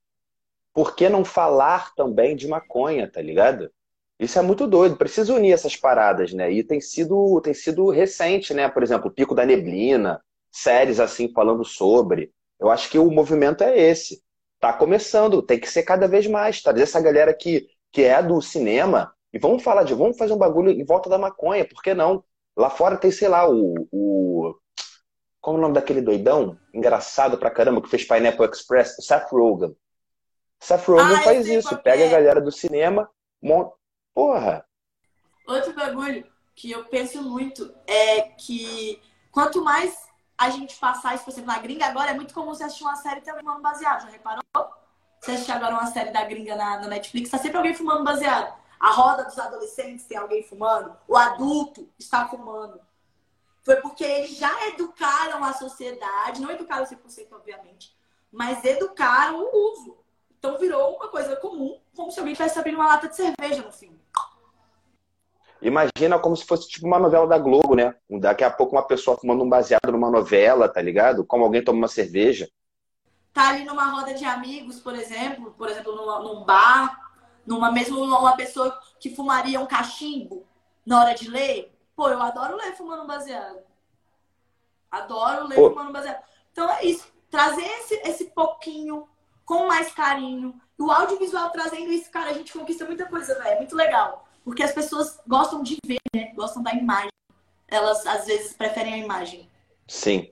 [0.73, 3.71] por que não falar também de maconha, tá ligado?
[4.19, 6.51] Isso é muito doido, precisa unir essas paradas, né?
[6.51, 8.69] E tem sido, tem sido recente, né?
[8.69, 12.31] Por exemplo, o Pico da Neblina, séries assim falando sobre.
[12.59, 14.21] Eu acho que o movimento é esse.
[14.59, 16.71] Tá começando, tem que ser cada vez mais, tá?
[16.79, 20.69] Essa galera que, que é do cinema, e vamos falar de, vamos fazer um bagulho
[20.69, 22.23] em volta da maconha, por que não?
[22.55, 24.55] Lá fora tem, sei lá, o, o
[25.41, 26.57] como é o nome daquele doidão?
[26.73, 29.75] Engraçado pra caramba, que fez Pineapple Express, o Seth Rogen.
[30.61, 33.09] Seth Rogen ah, faz isso, pega a galera do cinema,
[33.41, 33.75] monta...
[34.13, 34.63] Porra!
[35.47, 41.31] Outro bagulho que eu penso muito é que quanto mais a gente passar isso, por
[41.31, 44.09] exemplo, na gringa agora, é muito comum você assistir uma série alguém fumando baseado, já
[44.09, 44.43] reparou?
[45.19, 48.53] Você assistir agora uma série da gringa na, na Netflix, tá sempre alguém fumando baseado.
[48.79, 52.79] A roda dos adolescentes tem alguém fumando, o adulto está fumando.
[53.63, 57.95] Foi porque eles já educaram a sociedade, não educaram 100%, obviamente,
[58.31, 59.97] mas educaram o uso.
[60.41, 63.71] Então virou uma coisa comum, como se alguém estivesse abrindo uma lata de cerveja no
[63.71, 64.01] filme.
[65.61, 67.95] Imagina como se fosse tipo uma novela da Globo, né?
[68.09, 71.23] Daqui a pouco uma pessoa fumando um baseado numa novela, tá ligado?
[71.23, 72.49] Como alguém toma uma cerveja.
[73.31, 77.13] Tá ali numa roda de amigos, por exemplo, por exemplo, numa, num bar,
[77.45, 80.47] numa mesmo uma pessoa que fumaria um cachimbo
[80.83, 81.71] na hora de ler.
[81.95, 83.59] Pô, eu adoro ler fumando baseado.
[84.89, 85.69] Adoro ler Pô.
[85.69, 86.23] fumando baseado.
[86.51, 87.13] Então é isso.
[87.29, 89.07] Trazer esse, esse pouquinho
[89.51, 90.53] com mais carinho.
[90.79, 93.49] O audiovisual trazendo isso, cara, a gente conquista muita coisa, velho.
[93.49, 94.25] É muito legal.
[94.45, 96.31] Porque as pessoas gostam de ver, né?
[96.33, 97.09] Gostam da imagem.
[97.67, 99.49] Elas, às vezes, preferem a imagem.
[99.89, 100.31] Sim.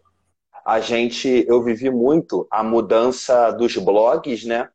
[0.66, 4.70] A gente, eu vivi muito a mudança dos blogs, né?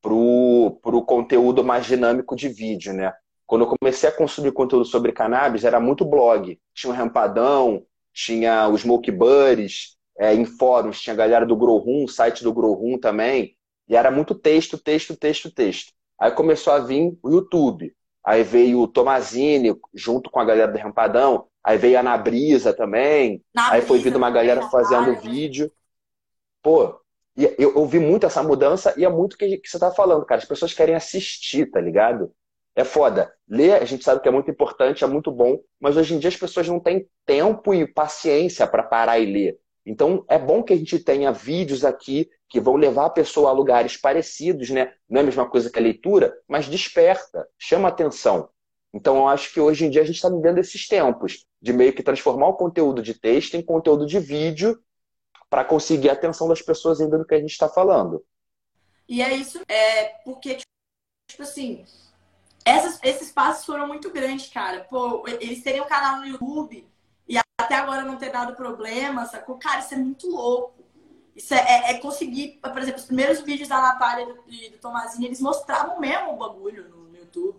[0.00, 3.12] Pro, pro conteúdo mais dinâmico de vídeo, né?
[3.46, 6.58] Quando eu comecei a consumir conteúdo sobre cannabis, era muito blog.
[6.72, 11.76] Tinha o Rampadão, tinha os Smoke Buddies, é, em fóruns, tinha a galera do Grow
[11.76, 13.54] Room, site do Grow Room também.
[13.88, 15.92] E era muito texto, texto, texto, texto.
[16.18, 17.94] Aí começou a vir o YouTube.
[18.24, 21.48] Aí veio o Tomazini junto com a galera do Rampadão.
[21.64, 23.42] Aí veio a Nabrisa também.
[23.54, 25.72] Na aí foi vindo uma galera fazendo vídeo.
[26.62, 27.00] Pô,
[27.36, 30.24] eu, eu vi muito essa mudança e é muito o que, que você tá falando,
[30.24, 30.40] cara.
[30.40, 32.32] As pessoas querem assistir, tá ligado?
[32.74, 33.32] É foda.
[33.48, 36.28] Ler, a gente sabe que é muito importante, é muito bom, mas hoje em dia
[36.28, 39.58] as pessoas não têm tempo e paciência para parar e ler.
[39.84, 43.52] Então, é bom que a gente tenha vídeos aqui que vão levar a pessoa a
[43.52, 44.94] lugares parecidos, né?
[45.08, 48.48] Não é a mesma coisa que a leitura, mas desperta, chama atenção.
[48.94, 51.92] Então, eu acho que hoje em dia a gente está vivendo esses tempos de meio
[51.92, 54.78] que transformar o conteúdo de texto em conteúdo de vídeo
[55.50, 58.24] para conseguir a atenção das pessoas ainda no que a gente está falando.
[59.08, 60.58] E é isso, é porque,
[61.28, 61.84] tipo assim,
[62.64, 64.84] essas, esses passos foram muito grandes, cara.
[64.84, 66.86] Pô, eles teriam um canal no YouTube
[67.62, 69.56] até agora não ter dado problema, sacou?
[69.56, 70.82] Cara, isso é muito louco.
[71.34, 74.78] Isso é, é, é conseguir, por exemplo, os primeiros vídeos da Natália e do, do
[74.78, 77.58] Tomazinho, eles mostravam mesmo o bagulho no, no, YouTube.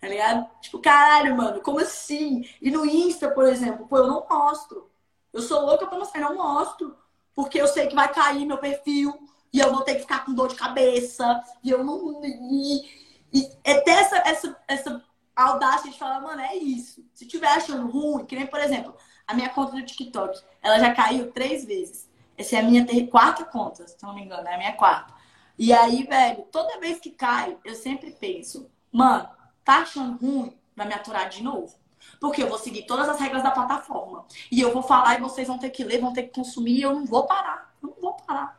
[0.00, 0.48] Tá ligado?
[0.60, 2.48] Tipo, caralho, mano, como assim?
[2.60, 4.88] E no Insta, por exemplo, pô, eu não mostro.
[5.32, 6.96] Eu sou louca pra mostrar, não mostro.
[7.34, 9.12] Porque eu sei que vai cair meu perfil
[9.52, 11.42] e eu vou ter que ficar com dor de cabeça.
[11.62, 12.20] E eu não.
[12.24, 12.88] E,
[13.32, 17.04] e é ter essa, essa, essa audácia de falar, mano, é isso.
[17.14, 18.96] Se tiver achando ruim, que nem, por exemplo,
[19.28, 22.08] a minha conta do TikTok, ela já caiu três vezes.
[22.36, 23.06] Essa é a minha ter...
[23.08, 25.12] quarta conta, se não me engano, é a minha quarta.
[25.58, 29.28] E aí, velho, toda vez que cai, eu sempre penso, mano,
[29.62, 30.56] tá achando ruim?
[30.74, 31.76] Vai me aturar de novo?
[32.18, 34.24] Porque eu vou seguir todas as regras da plataforma.
[34.50, 36.82] E eu vou falar e vocês vão ter que ler, vão ter que consumir e
[36.82, 37.74] eu não vou parar.
[37.82, 38.58] Eu não vou parar.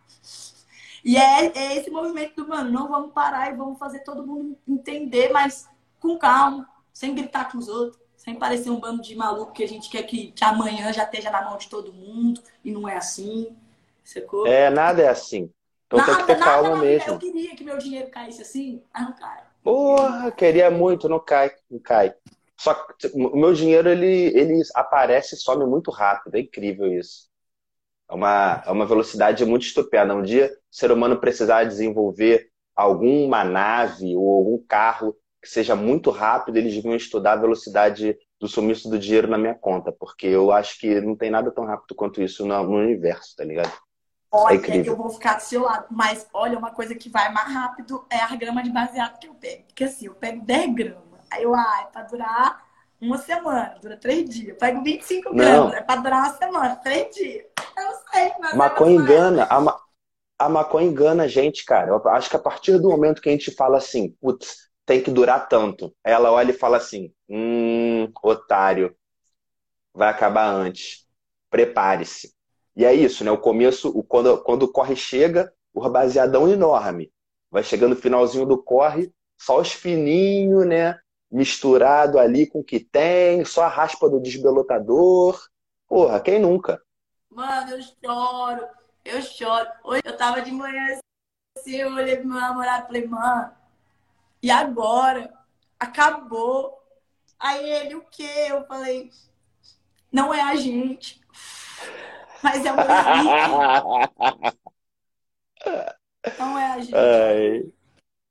[1.04, 4.58] E é, é esse movimento do, mano, não vamos parar e vamos fazer todo mundo
[4.68, 5.68] entender, mas
[6.00, 9.68] com calma, sem gritar com os outros, sem parecer um bando de maluco que a
[9.68, 12.98] gente quer que, que amanhã já esteja na mão de todo mundo e não é
[12.98, 13.56] assim.
[14.04, 14.46] Sacou?
[14.46, 15.50] É, nada é assim.
[15.88, 17.14] Então tem que ter nada, calma nada, mesmo.
[17.14, 19.44] Eu queria que meu dinheiro caísse assim, mas não cai.
[19.64, 22.14] Porra, queria muito, não cai, não cai.
[22.58, 26.36] Só que o meu dinheiro, ele, ele aparece e some muito rápido.
[26.36, 27.30] É incrível isso.
[28.10, 30.14] É uma, é uma velocidade muito estupenda.
[30.14, 36.12] Um dia, o ser humano precisar desenvolver alguma nave ou algum carro que seja muito
[36.12, 40.52] rápido, eles deviam estudar a velocidade do sumiço do dinheiro na minha conta, porque eu
[40.52, 43.72] acho que não tem nada tão rápido quanto isso no, no universo, tá ligado?
[44.32, 44.94] Olha, É incrível.
[44.94, 45.88] eu vou ficar do seu lado.
[45.90, 49.34] Mas olha, uma coisa que vai mais rápido é a grama de baseado que eu
[49.34, 49.64] pego.
[49.68, 51.22] Porque assim, eu pego 10 gramas.
[51.32, 52.64] Aí eu, ah, é pra durar
[53.02, 54.50] uma semana, dura três dias.
[54.50, 55.70] Eu pego 25 Não.
[55.70, 57.46] gramas, é pra durar uma semana, três dias.
[57.76, 58.56] Eu não sei, mas.
[58.56, 59.48] Maconha é engana.
[59.50, 59.80] A, ma-
[60.40, 61.90] a maconha engana a gente, cara.
[61.90, 65.12] Eu acho que a partir do momento que a gente fala assim, putz, tem que
[65.12, 65.96] durar tanto.
[66.04, 68.96] Ela olha e fala assim, hum, otário,
[69.94, 71.06] vai acabar antes.
[71.52, 72.34] Prepare-se.
[72.76, 73.30] E é isso, né?
[73.32, 77.12] O começo, o- quando, quando o corre chega, o baseadão enorme.
[77.52, 80.98] Vai chegando no finalzinho do corre, só os fininhos, né?
[81.32, 85.40] Misturado ali com o que tem, só a raspa do desbelotador.
[85.88, 86.82] Porra, quem nunca?
[87.30, 88.68] Mano, eu choro,
[89.06, 89.70] eu choro.
[89.84, 91.00] Hoje eu tava de manhã
[91.58, 93.52] assim, eu olhei pro meu namorado e falei, mano,
[94.42, 95.32] e agora?
[95.80, 96.78] Acabou.
[97.40, 98.48] Aí ele, o quê?
[98.50, 99.10] Eu falei,
[100.12, 101.22] não é a gente,
[102.44, 104.58] mas é o Henrique,
[106.38, 106.96] não é a gente.
[106.96, 107.64] Ai.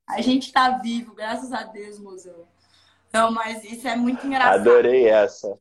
[0.08, 2.46] A gente tá vivo, graças a Deus, mozão.
[3.12, 4.60] Não, mas isso é muito engraçado.
[4.60, 5.58] Adorei essa.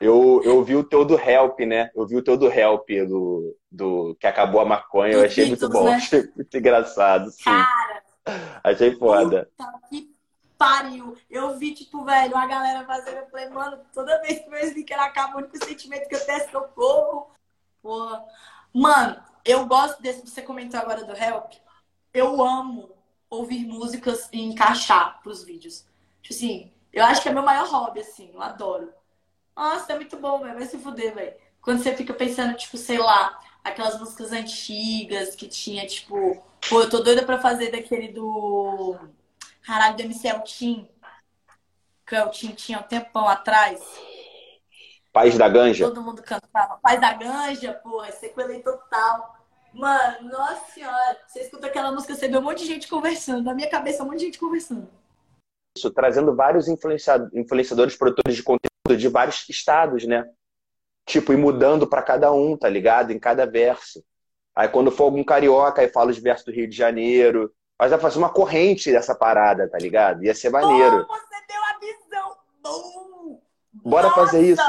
[0.00, 1.90] Eu, eu vi o teu do Help, né?
[1.94, 5.12] Eu vi o teu do Help, do, do que acabou a maconha.
[5.12, 5.84] Eu Do achei muito bom.
[5.84, 5.94] né?
[5.96, 7.42] Achei muito engraçado, sim.
[7.44, 8.02] Cara,
[8.62, 9.50] Achei foda.
[9.56, 10.14] Puta que
[10.56, 11.16] pariu.
[11.30, 13.18] Eu vi, tipo, velho, a galera fazendo.
[13.18, 16.38] Eu falei, mano, toda vez que meu sneaker acaba, o único sentimento que eu tenho
[16.38, 17.30] é socorro.
[17.80, 18.24] Porra.
[18.74, 21.52] Mano, eu gosto desse que você comentou agora do Help.
[22.12, 22.90] Eu amo
[23.30, 25.86] ouvir músicas e encaixar pros vídeos.
[26.22, 28.30] Tipo assim, eu acho que é meu maior hobby, assim.
[28.32, 28.92] Eu adoro.
[29.56, 30.54] Nossa, é muito bom, velho.
[30.54, 31.34] Vai se fuder, velho.
[31.60, 36.42] Quando você fica pensando, tipo, sei lá, aquelas músicas antigas que tinha, tipo.
[36.68, 38.96] Pô, eu tô doida pra fazer daquele do.
[39.62, 40.88] Caralho, do MC Eltim.
[42.06, 43.80] Que o Eltim tinha um tempão atrás.
[45.12, 45.86] País da Ganja.
[45.86, 46.78] Todo mundo cantava.
[46.82, 49.36] Paz da Ganja, porra, sequelei total.
[49.72, 51.18] Mano, nossa senhora.
[51.26, 53.42] Você escuta aquela música, você vê um monte de gente conversando.
[53.42, 54.88] Na minha cabeça, um monte de gente conversando.
[55.76, 60.28] Isso, trazendo vários influencia- influenciadores, produtores de conteúdo de vários estados, né?
[61.08, 63.12] Tipo, e mudando pra cada um, tá ligado?
[63.12, 64.04] Em cada verso.
[64.54, 67.50] Aí quando for algum carioca, aí fala os versos do Rio de Janeiro.
[67.78, 70.22] Mas vai fazer uma corrente dessa parada, tá ligado?
[70.22, 71.06] Ia ser maneiro.
[71.08, 72.36] Oh, você deu a visão.
[72.62, 73.40] Bom.
[73.72, 74.62] Bora fazer isso.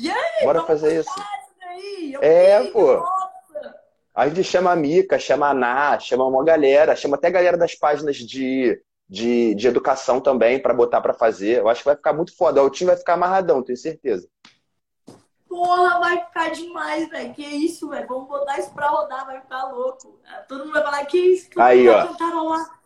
[0.00, 1.10] E aí, Bora fazer isso
[2.20, 2.94] É, vi, pô.
[2.94, 3.74] nossa.
[4.12, 7.56] A gente chama a Mica, chama a Ná, chama uma galera, chama até a galera
[7.56, 11.58] das páginas de, de, de educação também pra botar pra fazer.
[11.60, 12.62] Eu acho que vai ficar muito foda.
[12.62, 14.26] O time vai ficar amarradão, tenho certeza.
[15.50, 17.34] Porra, vai ficar demais, velho.
[17.34, 18.06] Que isso, velho?
[18.06, 20.20] Vamos botar isso pra rodar, vai ficar louco.
[20.24, 21.50] Ah, Todo mundo vai falar, que isso?
[21.50, 22.06] Todo Aí, ó.
[22.06, 22.80] cantarolar.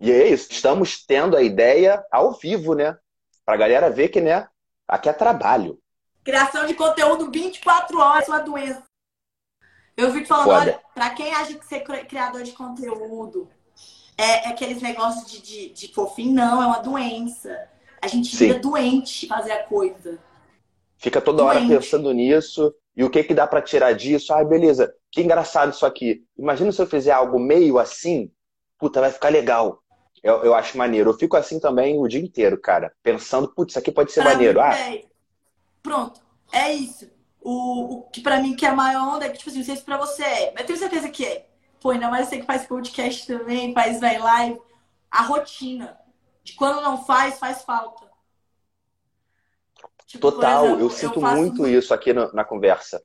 [0.00, 2.96] E é isso, estamos tendo a ideia ao vivo, né?
[3.44, 4.48] Pra galera ver que, né,
[4.86, 5.78] aqui é trabalho.
[6.24, 8.82] Criação de conteúdo 24 horas, é uma doença.
[9.96, 10.60] Eu vi falando, Foda.
[10.60, 13.50] olha, pra quem acha que ser cri- criador de conteúdo
[14.16, 17.68] é, é aqueles negócios de, de, de fofinho, não, é uma doença.
[18.00, 20.18] A gente vira doente fazer a coisa.
[21.00, 21.74] Fica toda hora Doente.
[21.74, 22.74] pensando nisso.
[22.96, 24.32] E o que que dá pra tirar disso?
[24.34, 26.22] Ah, beleza, que engraçado isso aqui.
[26.36, 28.30] Imagina se eu fizer algo meio assim,
[28.78, 29.82] puta, vai ficar legal.
[30.22, 31.10] Eu, eu acho maneiro.
[31.10, 32.92] Eu fico assim também o dia inteiro, cara.
[33.02, 34.60] Pensando, putz, isso aqui pode ser Pra maneiro.
[34.60, 35.04] mim, Ah, véi,
[35.82, 36.20] pronto,
[36.52, 37.10] é isso.
[37.40, 39.64] O, o que pra mim que é a maior onda é que, tipo assim, não
[39.64, 41.46] sei se pra você é, mas tenho certeza que é.
[41.80, 44.60] Pô, ainda mais você que faz podcast também, faz vai live.
[45.10, 45.98] A rotina.
[46.44, 48.09] De quando não faz, faz falta.
[50.10, 53.00] Tipo, total, exemplo, eu sinto faço muito isso aqui no- na conversa.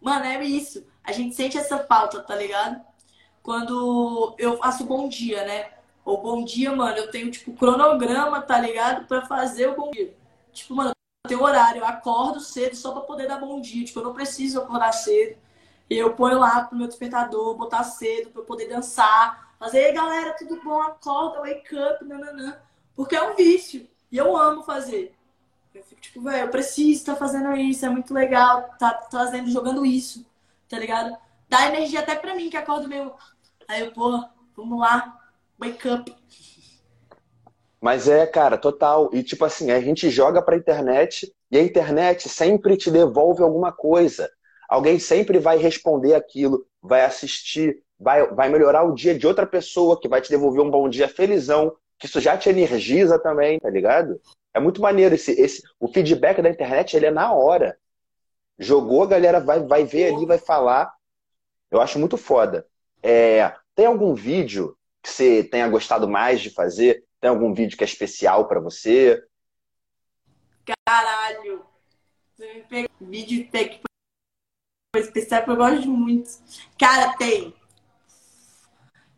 [0.00, 0.84] Mano, é isso.
[1.04, 2.80] A gente sente essa falta, tá ligado?
[3.42, 5.70] Quando eu faço bom dia, né?
[6.04, 9.06] Ou bom dia, mano, eu tenho, tipo, cronograma, tá ligado?
[9.06, 10.12] Pra fazer o bom dia.
[10.52, 10.90] Tipo, mano,
[11.24, 13.84] eu tenho horário, eu acordo cedo só pra poder dar bom dia.
[13.84, 15.36] Tipo, eu não preciso acordar cedo.
[15.88, 19.54] E eu ponho lá pro meu despertador, botar cedo pra eu poder dançar.
[19.58, 20.82] Fazer, ei, galera, tudo bom?
[20.82, 22.60] Acorda, wake up, nananã.
[22.96, 23.88] Porque é um vício.
[24.10, 25.14] E eu amo fazer.
[25.78, 29.86] Eu fico tipo, velho, eu preciso estar fazendo isso, é muito legal, tá trazendo, jogando
[29.86, 30.26] isso,
[30.68, 31.16] tá ligado?
[31.48, 33.12] Dá energia até pra mim, que acordo meio.
[33.68, 34.24] Aí eu, pô,
[34.56, 35.16] vamos lá,
[35.56, 36.16] wake up.
[37.80, 39.08] Mas é, cara, total.
[39.12, 43.70] E tipo assim, a gente joga pra internet e a internet sempre te devolve alguma
[43.70, 44.28] coisa.
[44.68, 49.98] alguém sempre vai responder aquilo, vai assistir, vai, vai melhorar o dia de outra pessoa
[49.98, 53.70] que vai te devolver um bom dia felizão, que isso já te energiza também, tá
[53.70, 54.20] ligado?
[54.58, 57.78] É muito maneiro esse, esse o feedback da internet, ele é na hora.
[58.58, 60.92] Jogou, a galera vai, vai ver ali, vai falar.
[61.70, 62.66] Eu acho muito foda.
[63.00, 67.04] É, tem algum vídeo que você tenha gostado mais de fazer?
[67.20, 69.22] Tem algum vídeo que é especial para você?
[70.84, 71.64] Caralho!
[72.34, 73.80] Você me pegou vídeo que
[74.92, 76.30] foi especial que eu gosto muito.
[76.76, 77.54] Cara, tem.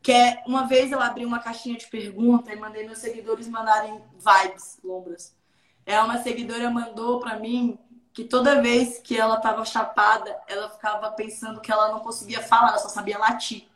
[0.03, 4.03] Que é, uma vez eu abri uma caixinha de pergunta e mandei meus seguidores mandarem
[4.14, 5.36] vibes, lombras.
[5.84, 7.78] É, uma seguidora mandou para mim
[8.12, 12.70] que toda vez que ela tava chapada, ela ficava pensando que ela não conseguia falar,
[12.70, 13.68] ela só sabia latir.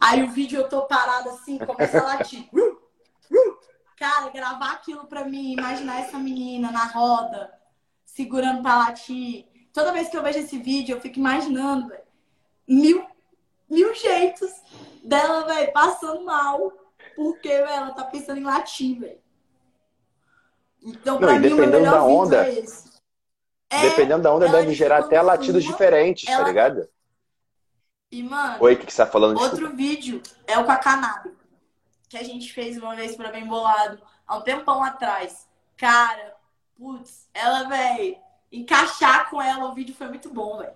[0.00, 2.48] Aí o vídeo eu tô parada assim, começa a latir.
[3.96, 7.52] Cara, gravar aquilo pra mim, imaginar essa menina na roda,
[8.04, 9.46] segurando pra latir.
[9.72, 12.02] Toda vez que eu vejo esse vídeo, eu fico imaginando, véio,
[12.66, 13.06] mil,
[13.72, 14.50] mil jeitos
[15.02, 16.72] dela, velho, passando mal.
[17.16, 19.20] Porque, velho, ela tá pensando em latir, velho.
[20.82, 22.90] Então, pra Não, mim, o meu melhor da onda, é esse.
[23.70, 26.42] É, dependendo da onda, deve gerar até latidos diferentes, ela...
[26.42, 26.88] tá ligado?
[28.10, 29.38] E, mano, Oi, que, que você tá falando?
[29.38, 29.76] outro Desculpa.
[29.76, 31.42] vídeo é o com a canábica
[32.10, 35.48] que a gente fez uma vez pra bem bolado, há um tempão atrás.
[35.78, 36.36] Cara,
[36.76, 38.18] putz, ela, velho,
[38.52, 40.74] encaixar com ela o vídeo foi muito bom, velho.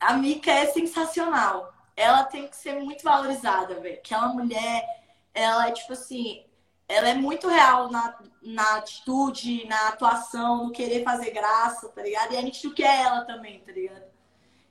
[0.00, 1.72] A Mika é sensacional.
[1.96, 3.94] Ela tem que ser muito valorizada, velho.
[3.94, 4.84] Aquela mulher,
[5.32, 6.44] ela é tipo assim,
[6.88, 12.32] ela é muito real na, na atitude, na atuação, no querer fazer graça, tá ligado?
[12.32, 14.04] E a gente que é ela também, tá ligado?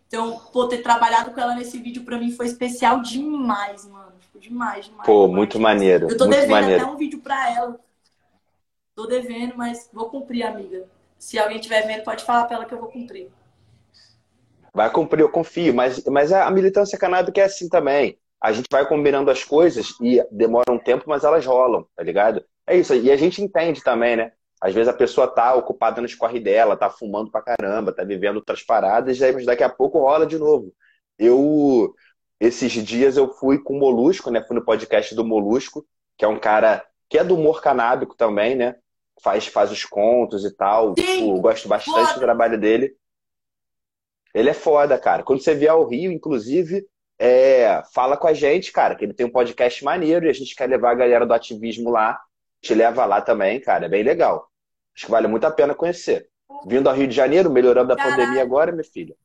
[0.07, 4.13] Então, pô, ter trabalhado com ela nesse vídeo pra mim foi especial demais, mano.
[4.21, 5.05] Tipo, demais, demais.
[5.05, 5.35] Pô, demais.
[5.35, 6.09] muito maneiro.
[6.09, 6.83] Eu tô muito devendo maneiro.
[6.83, 7.79] até um vídeo pra ela.
[8.95, 10.87] Tô devendo, mas vou cumprir, amiga.
[11.17, 13.29] Se alguém estiver vendo, pode falar pra ela que eu vou cumprir.
[14.75, 15.73] Vai cumprir, eu confio.
[15.73, 18.19] Mas, mas a militância canábica é assim também.
[18.41, 22.43] A gente vai combinando as coisas e demora um tempo, mas elas rolam, tá ligado?
[22.67, 22.93] É isso.
[22.93, 24.33] E a gente entende também, né?
[24.61, 28.35] Às vezes a pessoa tá ocupada no escorre dela, tá fumando pra caramba, tá vivendo
[28.35, 30.73] outras paradas, mas daqui a pouco rola de novo.
[31.17, 31.93] Eu,
[32.39, 34.43] esses dias eu fui com o Molusco, né?
[34.45, 35.85] Fui no podcast do Molusco,
[36.17, 38.75] que é um cara que é do humor canábico também, né?
[39.23, 40.93] Faz, faz os contos e tal.
[40.99, 42.13] Sim, gosto bastante foda.
[42.15, 42.93] do trabalho dele.
[44.35, 45.23] Ele é foda, cara.
[45.23, 46.85] Quando você vier ao Rio, inclusive,
[47.17, 50.53] é, fala com a gente, cara, que ele tem um podcast maneiro e a gente
[50.53, 52.19] quer levar a galera do ativismo lá.
[52.61, 53.85] Te leva lá também, cara.
[53.85, 54.51] É bem legal.
[54.93, 56.27] Acho que vale muito a pena conhecer.
[56.67, 58.17] Vindo ao Rio de Janeiro, melhorando a Caralho.
[58.17, 59.15] pandemia agora, minha filha.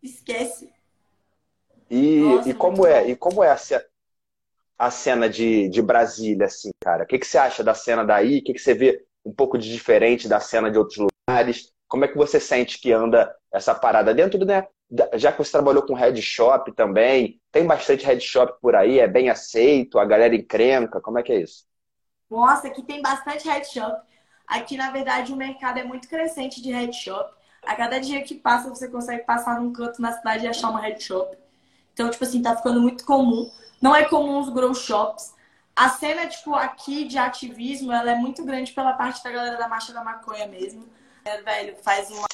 [0.00, 0.72] Esquece.
[1.90, 3.02] E, Nossa, e como é?
[3.02, 3.10] bom.
[3.10, 3.58] E como é a,
[4.78, 7.02] a cena de, de Brasília, assim, cara?
[7.02, 8.38] O que, que você acha da cena daí?
[8.38, 10.98] O que, que você vê um pouco de diferente da cena de outros
[11.28, 11.72] lugares?
[11.88, 14.66] Como é que você sente que anda essa parada dentro, né?
[15.14, 19.06] Já que você trabalhou com head shop também, tem bastante head shop por aí, é
[19.06, 21.64] bem aceito, a galera encrenca, como é que é isso?
[22.28, 24.02] Nossa, aqui tem bastante head shop.
[24.46, 27.32] Aqui, na verdade, o mercado é muito crescente de head shop.
[27.64, 30.80] A cada dia que passa, você consegue passar num canto na cidade e achar uma
[30.80, 31.38] head shop.
[31.92, 33.48] Então, tipo assim, tá ficando muito comum.
[33.80, 35.32] Não é comum os grow shops.
[35.76, 39.68] A cena, tipo, aqui de ativismo, ela é muito grande pela parte da galera da
[39.68, 40.88] Marcha da Maconha mesmo.
[41.24, 42.26] É, velho, faz uma,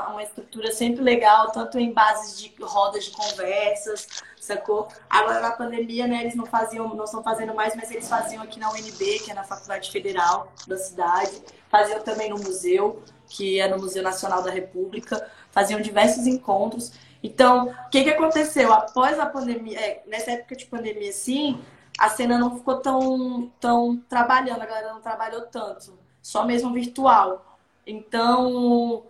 [0.00, 4.08] uma estrutura sempre legal, tanto em bases de rodas de conversas,
[4.40, 4.88] sacou?
[5.08, 8.58] Agora na pandemia, né, eles não faziam, não estão fazendo mais, mas eles faziam aqui
[8.58, 13.68] na UNB, que é na Faculdade Federal da cidade, faziam também no museu, que é
[13.68, 16.92] no Museu Nacional da República, faziam diversos encontros.
[17.22, 18.72] Então, o que, que aconteceu?
[18.72, 21.62] Após a pandemia, é, nessa época de pandemia, assim,
[21.98, 27.58] a cena não ficou tão, tão trabalhando, a galera não trabalhou tanto, só mesmo virtual.
[27.86, 29.04] Então,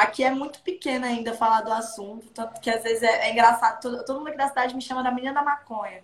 [0.00, 3.80] aqui é muito pequeno ainda falar do assunto, tanto que às vezes é, é engraçado.
[3.80, 6.02] Todo, todo mundo aqui da cidade me chama da menina da maconha.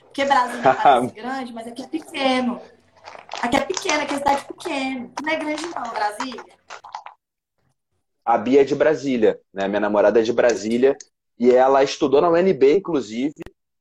[0.00, 2.60] Porque Brasília parece grande, mas aqui é pequeno.
[3.40, 5.10] Aqui é pequeno, aqui é cidade pequena.
[5.22, 6.56] Não é grande não, Brasília.
[8.24, 9.68] A Bia é de Brasília, né?
[9.68, 10.96] Minha namorada é de Brasília
[11.38, 13.34] e ela estudou na UNB, inclusive,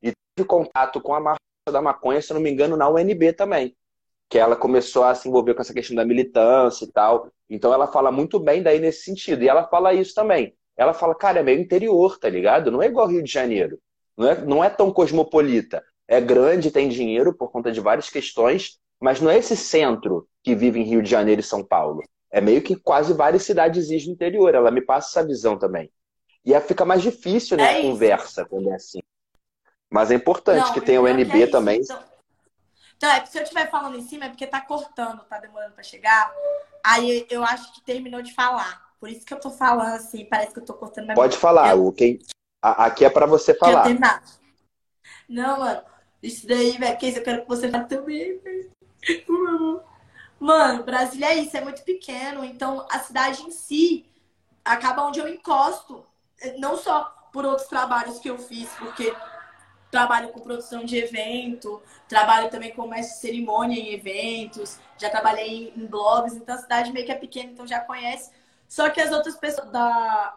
[0.03, 1.39] e teve contato com a marcha
[1.71, 3.75] da maconha, se não me engano, na UNB também.
[4.29, 7.31] Que ela começou a se envolver com essa questão da militância e tal.
[7.49, 9.43] Então ela fala muito bem daí nesse sentido.
[9.43, 10.55] E ela fala isso também.
[10.77, 12.71] Ela fala, cara, é meio interior, tá ligado?
[12.71, 13.79] Não é igual Rio de Janeiro.
[14.17, 15.83] Não é, não é tão cosmopolita.
[16.07, 20.55] É grande, tem dinheiro por conta de várias questões, mas não é esse centro que
[20.55, 22.03] vive em Rio de Janeiro e São Paulo.
[22.31, 24.53] É meio que quase várias cidades no interior.
[24.53, 25.89] Ela me passa essa visão também.
[26.43, 28.99] E aí fica mais difícil, né, É a conversa quando é assim.
[29.89, 31.81] Mas é importante Não, que tenha o NB é também.
[31.81, 31.99] Então,
[32.97, 35.83] então, é se eu estiver falando em cima é porque tá cortando, tá demorando pra
[35.83, 36.33] chegar.
[36.85, 38.85] Aí eu acho que terminou de falar.
[38.99, 41.75] Por isso que eu tô falando assim, parece que eu tô cortando minha Pode falar,
[41.75, 42.19] o quem...
[42.61, 43.85] aqui é para você falar.
[45.27, 45.81] Não, mano,
[46.21, 48.71] isso daí, velho, que isso eu quero que você fale também, velho.
[50.39, 54.05] Mano, Brasília é isso, é muito pequeno, então a cidade em si
[54.63, 56.05] acaba onde eu encosto,
[56.57, 59.13] não só por outros trabalhos que eu fiz, porque
[59.91, 65.85] trabalho com produção de evento, trabalho também com mestre cerimônia em eventos, já trabalhei em
[65.85, 68.31] blogs, então a cidade meio que é pequena, então já conhece.
[68.67, 70.35] Só que as outras pessoas da,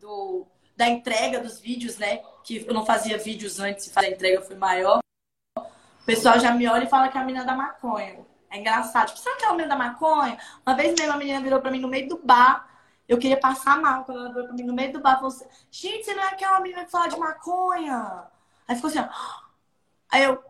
[0.00, 0.46] do,
[0.76, 2.22] da entrega dos vídeos, né?
[2.44, 5.00] Que eu não fazia vídeos antes, a entrega foi maior.
[5.58, 8.24] O pessoal já me olha e fala que é a menina da maconha.
[8.50, 9.08] É engraçado.
[9.08, 10.38] Tipo, sabe aquela menina da maconha?
[10.64, 12.75] Uma vez mesmo a menina virou pra mim no meio do bar.
[13.08, 15.16] Eu queria passar mal quando ela virou pra mim no meio do bar.
[15.16, 18.24] Falou assim, gente, você não é aquela menina que fala de maconha?
[18.66, 19.08] Aí ficou assim, ó.
[20.10, 20.42] Aí eu,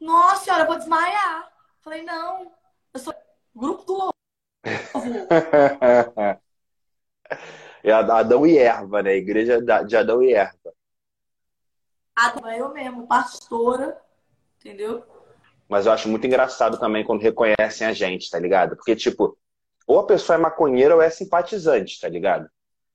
[0.00, 1.52] nossa senhora, eu vou desmaiar.
[1.80, 2.52] Falei, não,
[2.94, 3.14] eu sou
[3.54, 4.14] grupo do louco.
[7.82, 9.16] é Adão e Erva, né?
[9.16, 10.72] Igreja de Adão e Erva.
[12.14, 14.00] Adão é eu mesmo, pastora,
[14.58, 15.04] entendeu?
[15.68, 18.76] Mas eu acho muito engraçado também quando reconhecem a gente, tá ligado?
[18.76, 19.38] Porque, tipo,
[19.90, 22.48] ou a pessoa é maconheira ou é simpatizante, tá ligado?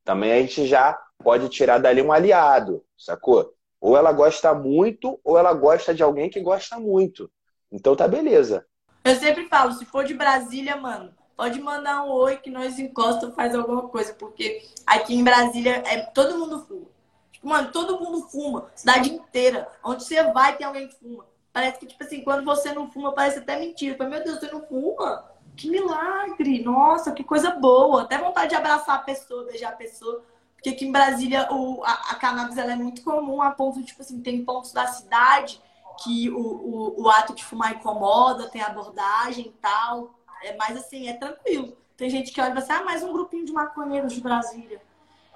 [0.06, 3.54] Também a gente já pode tirar dali um aliado, sacou?
[3.82, 7.30] Ou ela gosta muito, ou ela gosta de alguém que gosta muito.
[7.70, 8.66] Então tá beleza.
[9.04, 13.30] Eu sempre falo, se for de Brasília, mano, pode mandar um oi que nós encosta
[13.34, 16.88] faz alguma coisa, porque aqui em Brasília é todo mundo fuma.
[17.30, 19.68] Tipo, mano, todo mundo fuma, cidade inteira.
[19.84, 21.26] Onde você vai tem alguém que fuma.
[21.52, 23.98] Parece que, tipo assim, quando você não fuma, parece até mentira.
[23.98, 25.35] Falo, meu Deus, você não fuma?
[25.56, 26.64] Que milagre!
[26.64, 28.04] Nossa, que coisa boa!
[28.04, 30.24] Até vontade de abraçar a pessoa, beijar a pessoa.
[30.56, 34.02] Porque aqui em Brasília o, a, a cannabis ela é muito comum, a ponto, tipo
[34.02, 35.62] assim, tem pontos da cidade
[36.04, 40.14] que o, o, o ato de fumar incomoda, tem abordagem e tal.
[40.44, 41.78] É mais assim, é tranquilo.
[41.96, 44.82] Tem gente que olha e fala assim, ah, mais um grupinho de maconheiros de Brasília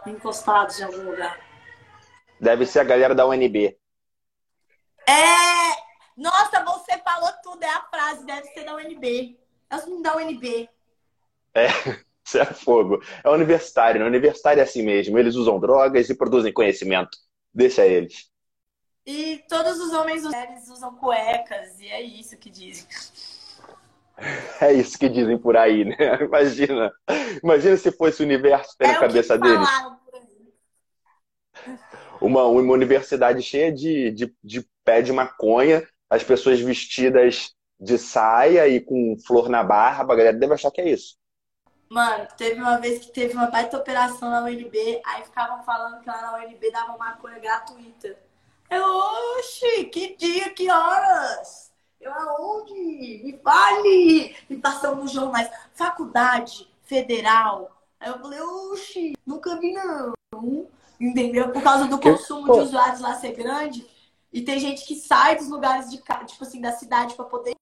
[0.05, 1.39] encostados em algum lugar.
[2.39, 3.78] Deve ser a galera da UNB.
[5.07, 5.89] É!
[6.15, 9.38] Nossa, você falou tudo, é a frase, deve ser da UNB.
[9.70, 10.70] É os meninos da UNB.
[11.53, 11.67] É,
[12.26, 13.01] isso é fogo.
[13.24, 14.07] É universitário, né?
[14.07, 15.17] Universitário é assim mesmo.
[15.17, 17.17] Eles usam drogas e produzem conhecimento.
[17.53, 18.30] Deixa eles.
[19.05, 22.88] E todos os homens mulheres usam cuecas, e é isso que dizem.
[24.59, 25.95] É isso que dizem por aí, né?
[26.20, 26.91] Imagina.
[27.41, 29.70] Imagina se fosse o universo ter é na cabeça deles.
[32.20, 38.67] Uma, uma universidade cheia de, de, de pé de maconha, as pessoas vestidas de saia
[38.67, 41.17] e com flor na barba, a galera deve achar que é isso.
[41.89, 46.07] Mano, teve uma vez que teve uma baita operação na UNB, aí ficavam falando que
[46.07, 48.15] lá na UNB dava maconha gratuita.
[48.69, 48.86] Eu,
[49.38, 51.71] oxi, que dia, que horas?
[51.99, 52.73] Eu, aonde?
[53.23, 54.36] Me fale!
[54.47, 55.49] Me passando nos jornais.
[55.73, 57.71] Faculdade Federal.
[57.99, 60.13] Aí eu falei, oxi, nunca vi não.
[60.99, 61.49] Entendeu?
[61.51, 63.88] Por causa do consumo de usuários lá ser grande.
[64.32, 67.55] E tem gente que sai dos lugares de tipo assim, da cidade para poder.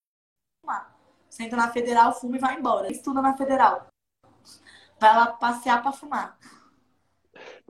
[1.38, 2.92] Você entra na federal, fuma e vai embora.
[2.92, 3.86] Estuda na federal.
[5.00, 6.36] Vai lá passear para fumar.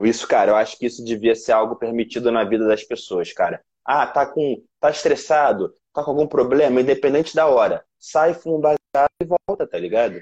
[0.00, 3.62] Isso, cara, eu acho que isso devia ser algo permitido na vida das pessoas, cara.
[3.84, 4.64] Ah, tá com.
[4.80, 7.84] tá estressado, tá com algum problema, independente da hora.
[7.98, 10.18] Sai, fuma um baseado e volta, tá ligado?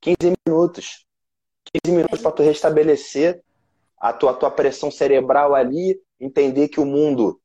[0.00, 1.06] 15 minutos.
[1.84, 3.40] 15 minutos para tu restabelecer
[3.98, 7.40] a tua, a tua pressão cerebral ali, entender que o mundo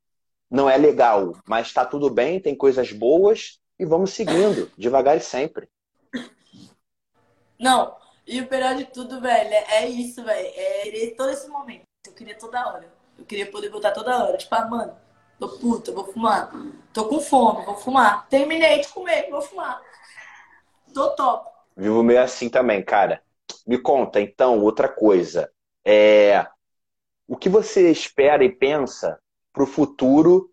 [0.49, 5.21] não é legal, mas tá tudo bem, tem coisas boas e vamos seguindo, devagar e
[5.21, 5.69] sempre.
[7.59, 7.95] Não,
[8.27, 10.47] e o pior de tudo, velho, é, isso, velho.
[10.55, 11.83] É querer todo esse momento.
[12.05, 12.93] Eu queria toda hora.
[13.17, 14.37] Eu queria poder voltar toda hora.
[14.37, 14.97] Tipo, ah, mano,
[15.39, 16.51] tô puta, vou fumar.
[16.93, 18.27] Tô com fome, vou fumar.
[18.29, 19.81] Terminei de comer, vou fumar.
[20.93, 21.49] Tô top.
[21.77, 23.21] Vivo meio assim também, cara.
[23.67, 25.51] Me conta, então, outra coisa.
[25.85, 26.47] É...
[27.27, 29.19] O que você espera e pensa
[29.51, 30.51] pro futuro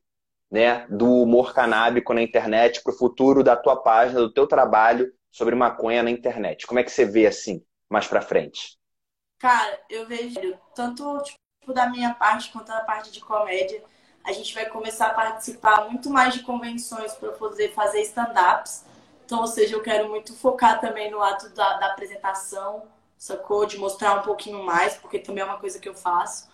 [0.52, 5.54] né, do humor canábico na internet, pro futuro da tua página, do teu trabalho sobre
[5.54, 6.66] maconha na internet?
[6.66, 8.78] Como é que você vê assim, mais pra frente?
[9.38, 10.38] Cara, eu vejo
[10.74, 13.82] tanto tipo, da minha parte quanto da parte de comédia.
[14.22, 18.84] A gente vai começar a participar muito mais de convenções para poder fazer stand-ups.
[19.24, 22.82] Então, ou seja, eu quero muito focar também no ato da, da apresentação,
[23.16, 23.64] sacou?
[23.64, 26.51] De mostrar um pouquinho mais, porque também é uma coisa que eu faço.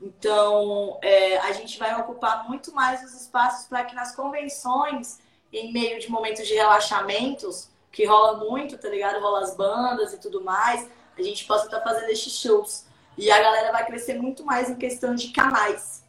[0.00, 5.18] Então, é, a gente vai ocupar muito mais os espaços para que nas convenções,
[5.52, 9.20] em meio de momentos de relaxamentos, que rola muito, tá ligado?
[9.20, 12.84] Rola as bandas e tudo mais, a gente possa estar tá fazendo esses shows.
[13.16, 16.04] E a galera vai crescer muito mais em questão de canais.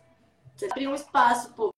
[0.55, 1.69] Você abrir um espaço, pô.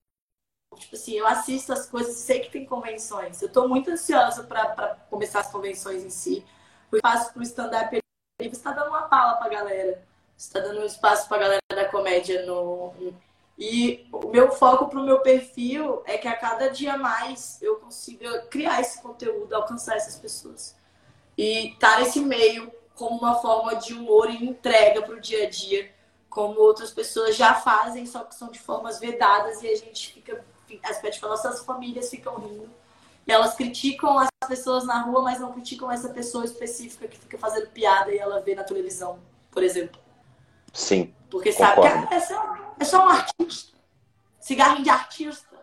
[0.76, 3.42] Tipo assim, eu assisto as coisas, sei que tem convenções.
[3.42, 6.44] Eu tô muito ansiosa para começar as convenções em si.
[6.92, 8.00] O espaço pro stand-up
[8.40, 10.02] está dando uma pala pra galera.
[10.40, 12.94] Está dando um espaço pra galera da comédia no.
[13.58, 18.44] E o meu foco pro meu perfil é que a cada dia mais eu consiga
[18.44, 20.78] criar esse conteúdo, alcançar essas pessoas.
[21.38, 25.50] E estar tá nesse meio como uma forma de humor e entrega pro dia a
[25.50, 25.92] dia,
[26.30, 30.42] como outras pessoas já fazem, só que são de formas vedadas e a gente fica.
[30.84, 32.70] As, tipo, nossas famílias ficam rindo
[33.28, 37.68] elas criticam as pessoas na rua, mas não criticam essa pessoa específica que fica fazendo
[37.68, 39.20] piada e ela vê na televisão,
[39.52, 40.09] por exemplo.
[40.74, 41.14] Sim.
[41.30, 41.84] Porque concordo.
[41.84, 43.78] sabe que é só, é só um artista.
[44.40, 45.56] Cigarrinho de artista.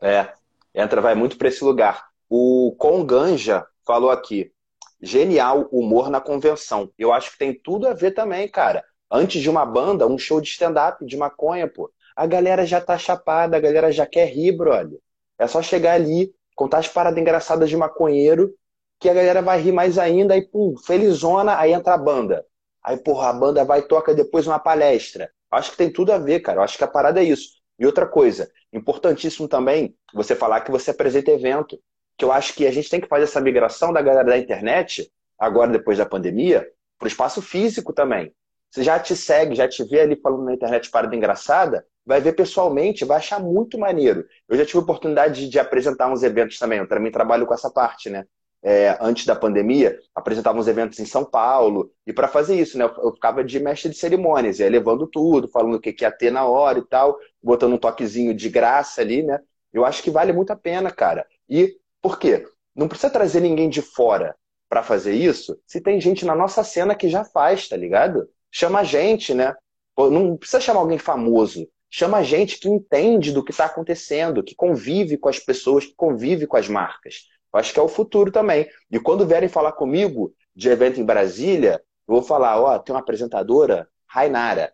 [0.00, 0.32] É,
[0.74, 2.08] entra, vai muito para esse lugar.
[2.28, 4.52] O Conganja falou aqui.
[5.00, 6.90] Genial humor na convenção.
[6.98, 8.82] Eu acho que tem tudo a ver também, cara.
[9.10, 11.90] Antes de uma banda, um show de stand-up de maconha, pô.
[12.16, 14.98] A galera já tá chapada, a galera já quer rir, brother.
[15.38, 18.54] É só chegar ali, contar as paradas engraçadas de maconheiro,
[18.98, 22.46] que a galera vai rir mais ainda, aí, pum, felizona, aí entra a banda.
[22.84, 25.30] Aí, porra, a banda vai e toca depois uma palestra.
[25.50, 26.62] Acho que tem tudo a ver, cara.
[26.62, 27.54] Acho que a parada é isso.
[27.78, 31.78] E outra coisa, importantíssimo também, você falar que você apresenta evento.
[32.16, 35.10] Que eu acho que a gente tem que fazer essa migração da galera da internet,
[35.38, 36.68] agora depois da pandemia,
[36.98, 38.32] para o espaço físico também.
[38.70, 42.34] Você já te segue, já te vê ali falando na internet parada engraçada, vai ver
[42.34, 44.26] pessoalmente, vai achar muito maneiro.
[44.48, 48.10] Eu já tive oportunidade de apresentar uns eventos também, eu também trabalho com essa parte,
[48.10, 48.24] né?
[48.66, 52.84] É, antes da pandemia, apresentava uns eventos em São Paulo, e para fazer isso, né,
[52.84, 56.46] eu ficava de mestre de cerimônias, ia levando tudo, falando o que, ia ter na
[56.46, 59.38] hora e tal, botando um toquezinho de graça ali, né?
[59.70, 61.26] Eu acho que vale muito a pena, cara.
[61.46, 62.46] E por quê?
[62.74, 64.34] Não precisa trazer ninguém de fora
[64.66, 68.26] para fazer isso, se tem gente na nossa cena que já faz, tá ligado?
[68.50, 69.54] Chama a gente, né?
[69.96, 71.68] Não precisa chamar alguém famoso.
[71.90, 76.46] Chama gente que entende do que está acontecendo, que convive com as pessoas, que convive
[76.46, 77.28] com as marcas.
[77.54, 78.68] Acho que é o futuro também.
[78.90, 83.00] E quando vierem falar comigo de evento em Brasília, eu vou falar, ó, tem uma
[83.00, 84.72] apresentadora, Rainara.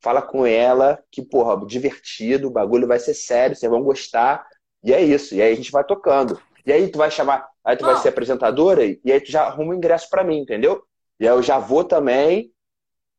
[0.00, 4.46] Fala com ela que, porra, divertido, o bagulho vai ser sério, vocês vão gostar.
[4.82, 5.34] E é isso.
[5.34, 6.40] E aí a gente vai tocando.
[6.66, 9.72] E aí tu vai chamar, aí tu vai ser apresentadora e aí tu já arruma
[9.72, 10.82] o ingresso para mim, entendeu?
[11.20, 12.52] E aí eu já vou também.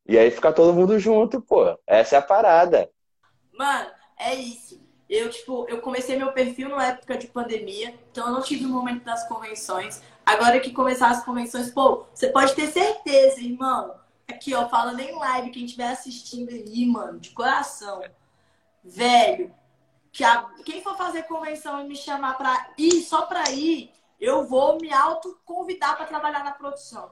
[0.07, 1.77] E aí fica todo mundo junto, pô.
[1.87, 2.89] Essa é a parada.
[3.53, 3.89] Mano,
[4.19, 4.84] é isso.
[5.09, 8.69] Eu, tipo, eu comecei meu perfil na época de pandemia, então eu não tive o
[8.69, 10.01] momento das convenções.
[10.25, 13.93] Agora que começar as convenções, pô, você pode ter certeza, irmão.
[14.27, 18.03] Aqui, ó, falando em live, quem estiver assistindo aí, mano, de coração.
[18.83, 19.53] Velho,
[20.11, 24.47] que a, quem for fazer convenção e me chamar pra ir, só pra ir, eu
[24.47, 27.11] vou me auto-convidar para trabalhar na produção.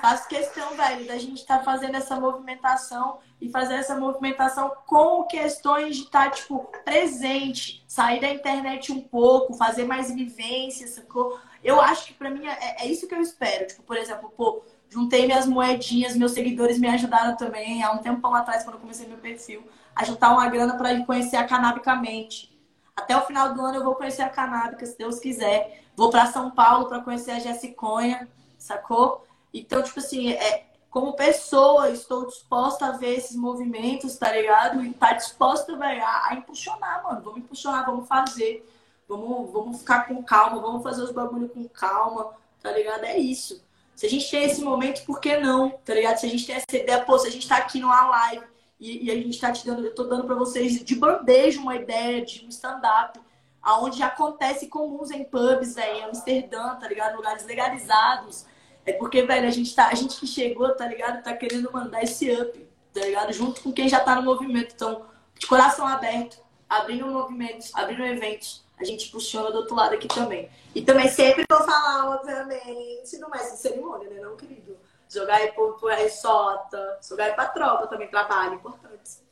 [0.00, 5.24] Faço questão, velho, da gente estar tá fazendo essa movimentação e fazer essa movimentação com
[5.24, 11.38] questões de estar, tá, tipo, presente, sair da internet um pouco, fazer mais vivências, sacou?
[11.64, 13.66] Eu acho que para mim é, é, isso que eu espero.
[13.66, 18.34] Tipo, por exemplo, pô, juntei minhas moedinhas, meus seguidores me ajudaram também, há um tempão
[18.34, 19.64] atrás, quando eu comecei meu perfil,
[19.94, 22.52] a juntar uma grana para conhecer a Canábicamente.
[22.94, 25.84] Até o final do ano eu vou conhecer a Canábica, se Deus quiser.
[25.96, 29.24] Vou para São Paulo para conhecer a Jessiconha, sacou?
[29.52, 34.84] Então, tipo assim, é, como pessoa, estou disposta a ver esses movimentos, tá ligado?
[34.84, 37.22] E tá disposta, velho, a, a, impulsionar, mano.
[37.22, 38.68] Vamos impulsionar, vamos fazer.
[39.08, 43.04] Vamos, vamos ficar com calma, vamos fazer os bagulho com calma, tá ligado?
[43.04, 43.62] É isso.
[43.94, 45.70] Se a gente tem esse momento, por que não?
[45.70, 46.18] Tá ligado?
[46.18, 48.44] Se a gente tem essa ideia, pô, se a gente tá aqui numa live
[48.78, 51.76] e, e a gente tá te dando, eu tô dando pra vocês de bandeja uma
[51.76, 53.18] ideia de um stand-up,
[53.62, 57.16] aonde acontece comuns em pubs, velho, em Amsterdã, tá ligado?
[57.16, 58.46] Lugares legalizados
[58.84, 61.22] é porque, velho, a gente, tá, a gente que chegou, tá ligado?
[61.22, 63.32] Tá querendo mandar esse up, tá ligado?
[63.32, 64.74] Junto com quem já tá no movimento.
[64.74, 65.06] Então,
[65.38, 70.50] de coração aberto, abrindo movimentos, abrindo eventos, a gente funciona do outro lado aqui também.
[70.74, 74.76] E também sempre vou falar, obviamente, não é cerimônia, né, não, querido?
[75.08, 79.22] Jogar aí pro, pro Ressota, jogar aí pra tropa também, trabalho, importante.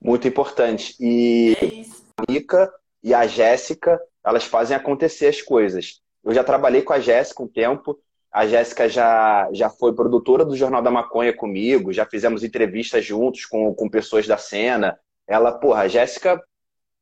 [0.00, 0.96] Muito importante.
[0.98, 2.72] E é a Mica
[3.02, 6.00] e a Jéssica, elas fazem acontecer as coisas.
[6.24, 7.98] Eu já trabalhei com a Jéssica um tempo,
[8.32, 13.44] a Jéssica já, já foi produtora do Jornal da Maconha comigo, já fizemos entrevistas juntos
[13.44, 14.98] com, com pessoas da cena.
[15.26, 16.40] Ela, porra, a Jéssica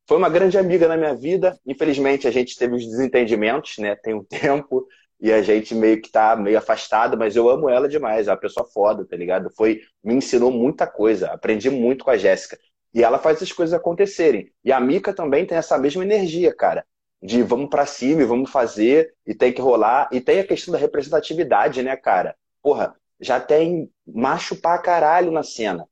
[0.07, 1.59] foi uma grande amiga na minha vida.
[1.67, 3.95] Infelizmente, a gente teve os desentendimentos, né?
[3.95, 4.87] Tem um tempo
[5.21, 8.27] e a gente meio que tá meio afastado, mas eu amo ela demais.
[8.27, 9.51] É uma pessoa foda, tá ligado?
[9.55, 12.59] Foi, me ensinou muita coisa, aprendi muito com a Jéssica.
[12.95, 14.51] E ela faz as coisas acontecerem.
[14.65, 16.87] E a Mica também tem essa mesma energia, cara
[17.23, 20.09] de vamos para cima e vamos fazer e tem que rolar.
[20.13, 22.37] E tem a questão da representatividade, né, cara?
[22.63, 25.87] Porra, já tem macho pra caralho na cena.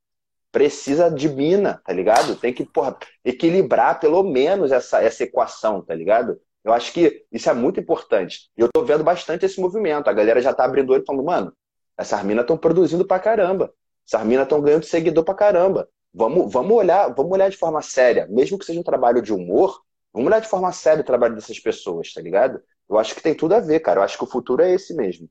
[0.53, 2.37] Precisa de mina, tá ligado?
[2.37, 6.41] Tem que, porra, equilibrar pelo menos essa, essa equação, tá ligado?
[6.65, 8.51] Eu acho que isso é muito importante.
[8.57, 10.09] E eu tô vendo bastante esse movimento.
[10.09, 11.53] A galera já tá abrindo o olho e falando, mano,
[11.97, 13.73] Essas minas estão produzindo pra caramba.
[14.07, 15.89] Essas minas estão ganhando seguidor pra caramba.
[16.13, 19.83] Vamos, vamos olhar, vamos olhar de forma séria, mesmo que seja um trabalho de humor,
[20.17, 22.63] vamos olhar de forma séria o trabalho dessas pessoas, tá ligado?
[22.89, 24.01] Eu acho que tem tudo a ver, cara.
[24.01, 25.29] Eu acho que o futuro é esse mesmo.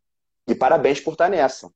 [0.47, 1.71] E parabéns por estar nessa.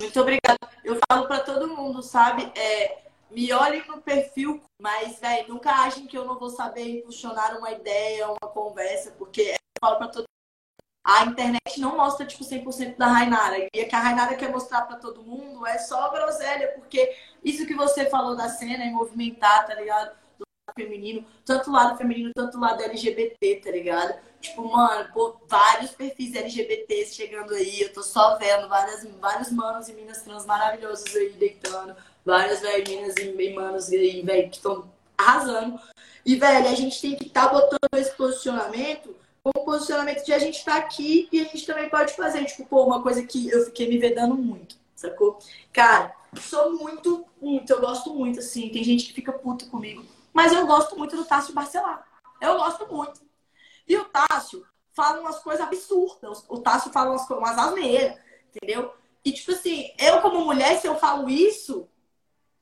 [0.00, 0.58] Muito obrigada.
[0.82, 2.50] Eu falo para todo mundo, sabe?
[2.56, 7.58] É, me olhem no perfil, mas, velho, nunca achem que eu não vou saber impulsionar
[7.58, 10.24] uma ideia, uma conversa, porque eu falo para todo
[11.06, 13.68] a internet não mostra, tipo, 100% da Rainara.
[13.74, 17.66] E a que a Rainara quer mostrar para todo mundo é só groselha, porque isso
[17.66, 20.16] que você falou da cena é movimentar, tá ligado?
[20.72, 24.18] Feminino, tanto lado feminino, tanto lado LGBT, tá ligado?
[24.40, 29.88] Tipo, mano, pô, vários perfis LGBTs chegando aí, eu tô só vendo várias, vários manos
[29.88, 31.94] e minas trans maravilhosos aí deitando,
[32.24, 35.78] várias velho, minas e manos aí, velho, que estão arrasando.
[36.24, 40.38] E, velho, a gente tem que estar tá botando esse posicionamento o posicionamento de a
[40.38, 42.42] gente tá aqui e a gente também pode fazer.
[42.46, 45.38] Tipo, pô, uma coisa que eu fiquei me vedando muito, sacou?
[45.70, 48.70] Cara, sou muito, muito, eu gosto muito, assim.
[48.70, 50.02] Tem gente que fica puta comigo.
[50.34, 52.04] Mas eu gosto muito do Tássio Barcelar.
[52.40, 53.22] Eu gosto muito.
[53.86, 56.44] E o Tássio fala umas coisas absurdas.
[56.48, 58.18] O Tássio fala umas, umas asneiras,
[58.54, 58.92] entendeu?
[59.24, 61.88] E, tipo assim, eu como mulher, se eu falo isso,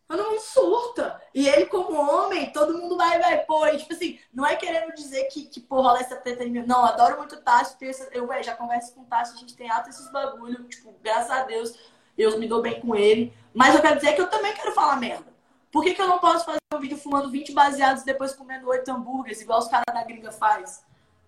[0.06, 1.20] todo mundo surta.
[1.34, 3.66] E ele, como homem, todo mundo vai, vai, pô.
[3.66, 6.64] E, tipo assim, não é querendo dizer que, que pô, rola essa treta em mim.
[6.66, 7.76] Não, adoro muito o Tássio.
[8.12, 10.62] Eu, já converso com o Tássio, a gente tem alto esses bagulho.
[10.64, 11.74] Tipo, graças a Deus,
[12.18, 13.34] eu me dou bem com ele.
[13.54, 15.31] Mas eu quero dizer que eu também quero falar merda.
[15.72, 18.68] Por que, que eu não posso fazer um vídeo fumando 20 baseados e depois comendo
[18.68, 20.84] 8 hambúrgueres, igual os caras da gringa faz?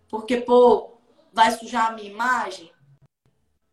[0.08, 0.92] Porque, pô,
[1.32, 2.72] vai sujar a minha imagem?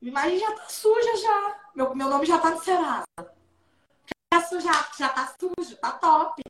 [0.02, 1.60] Minha imagem já tá suja já.
[1.76, 3.04] Meu, meu nome já tá no Serasa
[4.60, 6.42] já, já tá sujo, tá top.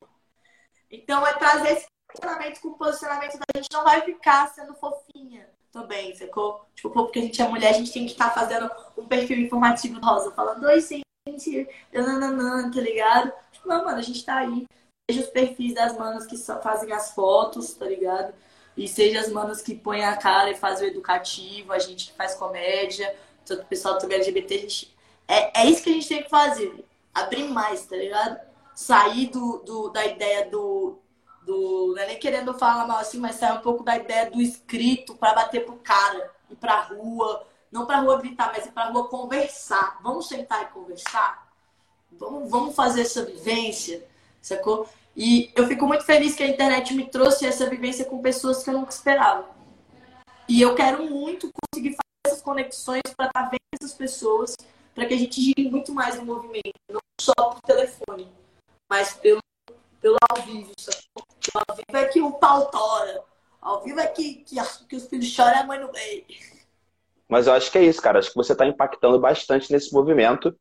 [0.89, 5.49] Então é trazer esse posicionamento com o posicionamento da gente não vai ficar sendo fofinha
[5.71, 6.65] também, sacou?
[6.75, 9.37] Tipo, porque a gente é mulher, a gente tem que estar tá fazendo um perfil
[9.37, 13.31] informativo rosa, falando, oi, gente, nananã, tá ligado?
[13.65, 14.65] Não, mano, a gente tá aí.
[15.09, 18.33] Seja os perfis das manas que só fazem as fotos, tá ligado?
[18.77, 22.13] E seja as manas que põem a cara e fazem o educativo, a gente que
[22.13, 23.13] faz comédia,
[23.45, 24.95] todo o pessoal também LGBT, gente...
[25.27, 28.39] É, é isso que a gente tem que fazer abrir mais, tá ligado?
[28.73, 30.99] Sair do, do, da ideia do,
[31.43, 31.93] do.
[31.95, 35.15] Não é nem querendo falar mal assim, mas sair um pouco da ideia do escrito
[35.15, 37.45] para bater pro cara, ir pra rua.
[37.71, 39.99] Não pra rua gritar, mas ir pra rua conversar.
[40.01, 41.50] Vamos sentar e conversar?
[42.11, 44.03] Vamos, vamos fazer essa vivência,
[44.41, 44.87] sacou?
[45.15, 48.69] E eu fico muito feliz que a internet me trouxe essa vivência com pessoas que
[48.69, 49.49] eu nunca esperava.
[50.47, 54.55] E eu quero muito conseguir fazer essas conexões para estar tá vendo essas pessoas
[54.93, 58.31] para que a gente gire muito mais no movimento, não só por telefone,
[58.89, 59.39] mas pelo,
[60.01, 60.71] pelo ao vivo.
[60.77, 60.97] Sabe?
[61.55, 63.23] Ao vivo é que o pau tora.
[63.61, 64.55] Ao vivo é que, que,
[64.87, 66.25] que os filhos choram e a mãe não vê.
[67.29, 68.19] Mas eu acho que é isso, cara.
[68.19, 70.53] Acho que você está impactando bastante nesse movimento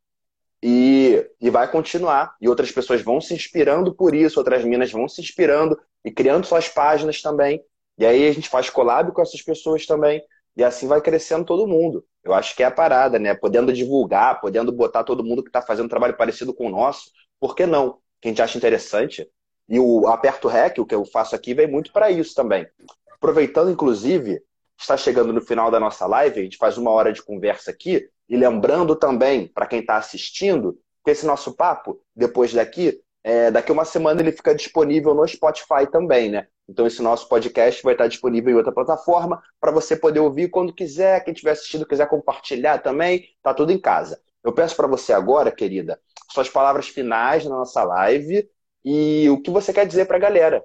[0.62, 2.36] e, e vai continuar.
[2.40, 6.46] E outras pessoas vão se inspirando por isso, outras minas vão se inspirando e criando
[6.46, 7.62] suas páginas também.
[7.98, 10.22] E aí a gente faz collab com essas pessoas também.
[10.56, 12.04] E assim vai crescendo todo mundo.
[12.22, 13.34] Eu acho que é a parada, né?
[13.34, 17.10] Podendo divulgar, podendo botar todo mundo que está fazendo um trabalho parecido com o nosso,
[17.38, 17.98] por que não?
[18.20, 19.28] Que a gente acha interessante.
[19.68, 22.66] E o Aperto Rec, o que eu faço aqui, vem muito para isso também.
[23.12, 24.42] Aproveitando, inclusive,
[24.78, 28.08] está chegando no final da nossa live, a gente faz uma hora de conversa aqui,
[28.30, 33.72] e lembrando também, para quem está assistindo, que esse nosso papo, depois daqui, é, daqui
[33.72, 36.46] uma semana ele fica disponível no Spotify também, né?
[36.68, 40.72] Então esse nosso podcast vai estar disponível em outra plataforma para você poder ouvir quando
[40.72, 44.20] quiser, quem estiver assistindo quiser compartilhar também, tá tudo em casa.
[44.44, 46.00] Eu peço para você agora, querida,
[46.30, 48.48] suas palavras finais na nossa live
[48.84, 50.64] e o que você quer dizer para a galera.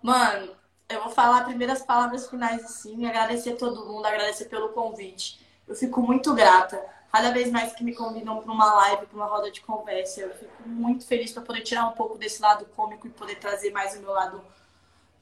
[0.00, 0.52] Mano,
[0.88, 5.43] eu vou falar primeiras palavras finais assim, agradecer todo mundo, agradecer pelo convite.
[5.66, 6.84] Eu fico muito grata
[7.14, 10.20] cada vez mais que me convidam para uma live, para uma roda de conversa.
[10.20, 13.70] Eu fico muito feliz para poder tirar um pouco desse lado cômico e poder trazer
[13.70, 14.44] mais o meu lado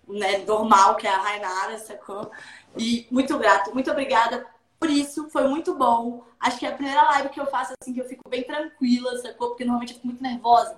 [0.09, 2.31] né, normal, que é a Rainara, sacou?
[2.79, 4.47] E muito grato, muito obrigada
[4.81, 6.25] por isso, foi muito bom.
[6.41, 9.17] Acho que é a primeira live que eu faço assim, que eu fico bem tranquila,
[9.19, 9.49] sacou?
[9.49, 10.77] Porque normalmente eu fico muito nervosa.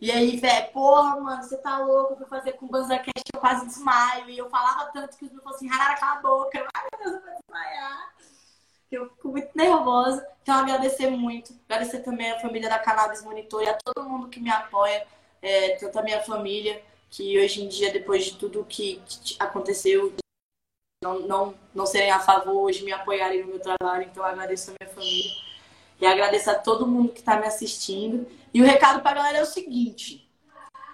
[0.00, 3.40] E aí, velho, porra, mano, você tá louco, eu fui fazer com o BanzaCast, eu
[3.40, 4.28] quase desmaio.
[4.28, 6.66] E eu falava tanto que os meus falaram assim, Rainara, cala a boca.
[6.74, 8.18] Ai, meu Deus, eu vou desmaiar
[8.96, 10.26] eu fico muito nervosa.
[10.42, 11.52] Então, agradecer muito.
[11.68, 15.06] Agradecer também a família da Cannabis Monitor e a todo mundo que me apoia,
[15.42, 19.00] é, tanto a minha família, que hoje em dia, depois de tudo que
[19.38, 20.12] aconteceu,
[21.02, 24.04] não, não, não serem a favor hoje, me apoiarem no meu trabalho.
[24.04, 25.30] Então, agradeço a minha família.
[26.00, 28.26] E agradeço a todo mundo que está me assistindo.
[28.52, 30.28] E o recado para a galera é o seguinte.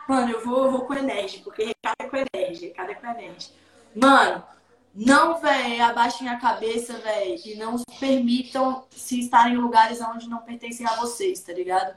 [0.08, 3.06] Mano, eu vou, eu vou com energia, porque recado é com energia, recado é com
[3.06, 3.54] energia.
[3.94, 4.44] Mano,
[4.94, 10.38] não, velho, abaixem a cabeça, velho, e não permitam se estarem em lugares onde não
[10.38, 11.96] pertencem a vocês, tá ligado?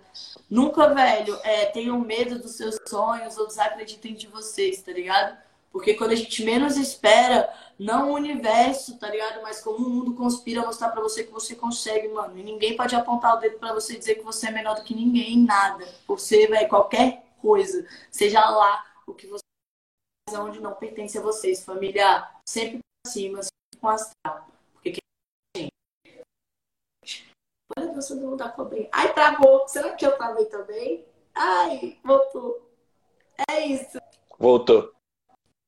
[0.50, 5.38] Nunca, velho, é, tenham medo dos seus sonhos ou desacreditem de vocês, tá ligado?
[5.72, 9.44] Porque quando a gente menos espera, não o universo, tá ligado?
[9.44, 12.36] Mas como o mundo conspira a mostrar pra você que você consegue, mano.
[12.36, 14.96] E ninguém pode apontar o dedo pra você dizer que você é melhor do que
[14.96, 15.88] ninguém nada.
[16.08, 19.47] Você, velho, qualquer coisa, seja lá o que você
[20.36, 22.28] onde não pertence a vocês, família.
[22.46, 24.48] Sempre pra cima, sempre com astral.
[24.74, 24.98] Porque
[25.56, 25.70] quem
[27.78, 28.90] Olha a dança do da cobrinha.
[28.92, 29.68] Ai, travou.
[29.68, 31.06] Será que eu travei também?
[31.34, 32.70] Ai, voltou.
[33.50, 34.00] É isso.
[34.40, 34.92] Voltou.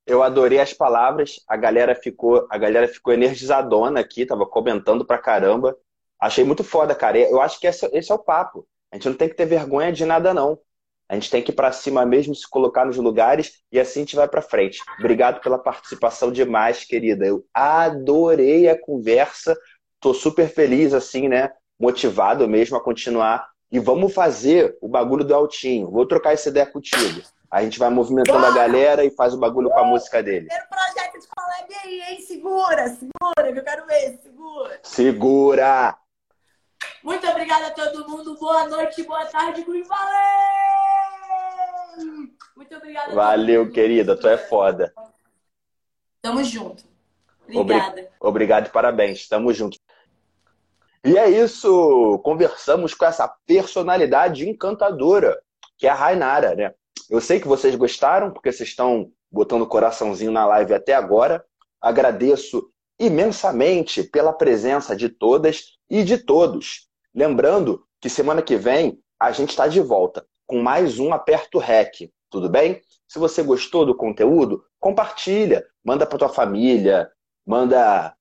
[0.05, 5.19] Eu adorei as palavras, a galera ficou, a galera ficou energizadona aqui, tava comentando pra
[5.19, 5.77] caramba.
[6.19, 7.19] Achei muito foda, cara.
[7.19, 8.67] Eu acho que esse é o papo.
[8.91, 10.59] A gente não tem que ter vergonha de nada, não.
[11.09, 14.03] A gente tem que ir para cima mesmo, se colocar nos lugares e assim a
[14.03, 14.79] gente vai para frente.
[14.99, 17.25] Obrigado pela participação demais, querida.
[17.25, 19.57] Eu adorei a conversa.
[19.99, 21.51] Tô super feliz, assim, né?
[21.79, 23.49] Motivado mesmo a continuar.
[23.71, 25.89] E vamos fazer o bagulho do Altinho.
[25.89, 27.21] Vou trocar essa ideia contigo.
[27.51, 28.51] A gente vai movimentando Bora!
[28.51, 30.45] a galera e faz o bagulho com a música dele.
[30.45, 32.21] Primeiro projeto de collab aí, hein?
[32.21, 34.79] Segura, segura, que eu quero ver, segura.
[34.83, 35.97] Segura!
[37.03, 38.37] Muito obrigada a todo mundo.
[38.37, 40.98] Boa noite, boa tarde, Green Valley!
[42.55, 43.13] Muito obrigada.
[43.13, 44.15] Valeu, querida.
[44.15, 44.93] Tu é foda.
[46.21, 46.83] Tamo junto.
[47.47, 48.09] Obrigada.
[48.19, 49.27] Obrigado e parabéns.
[49.27, 49.77] Tamo junto.
[51.03, 52.19] E é isso.
[52.23, 55.41] Conversamos com essa personalidade encantadora,
[55.77, 56.73] que é a Rainara, né?
[57.09, 61.43] Eu sei que vocês gostaram, porque vocês estão botando coraçãozinho na live até agora.
[61.81, 62.69] Agradeço
[62.99, 66.87] imensamente pela presença de todas e de todos.
[67.15, 72.09] Lembrando que semana que vem a gente está de volta com mais um Aperto Rec,
[72.27, 72.81] tudo bem?
[73.07, 77.07] Se você gostou do conteúdo, compartilha, manda para tua família,
[77.45, 78.15] manda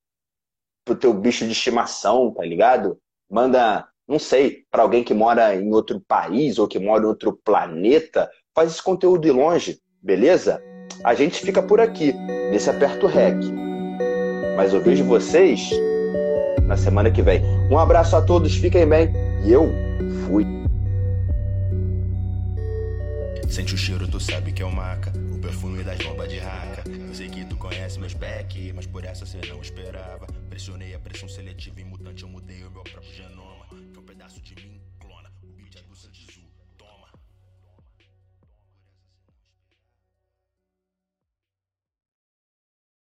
[0.84, 2.98] pro teu bicho de estimação, tá ligado?
[3.30, 7.32] Manda, não sei, para alguém que mora em outro país ou que mora em outro
[7.42, 10.62] planeta, faz esse conteúdo de longe, beleza?
[11.02, 12.12] A gente fica por aqui,
[12.50, 13.38] nesse aperto rec.
[14.54, 15.70] Mas eu vejo vocês
[16.66, 17.42] na semana que vem.
[17.70, 19.10] Um abraço a todos, fiquem bem
[19.46, 19.70] e eu
[20.26, 20.57] fui.
[23.48, 25.10] Sente o cheiro, tu sabe que é o maca.
[25.32, 26.84] O perfume das bombas de raca.
[26.86, 30.26] Eu sei que tu conhece meus back, mas por essa cê não esperava.
[30.50, 33.27] Pressionei a pressão seletiva em mutante, eu mudei o meu próprio.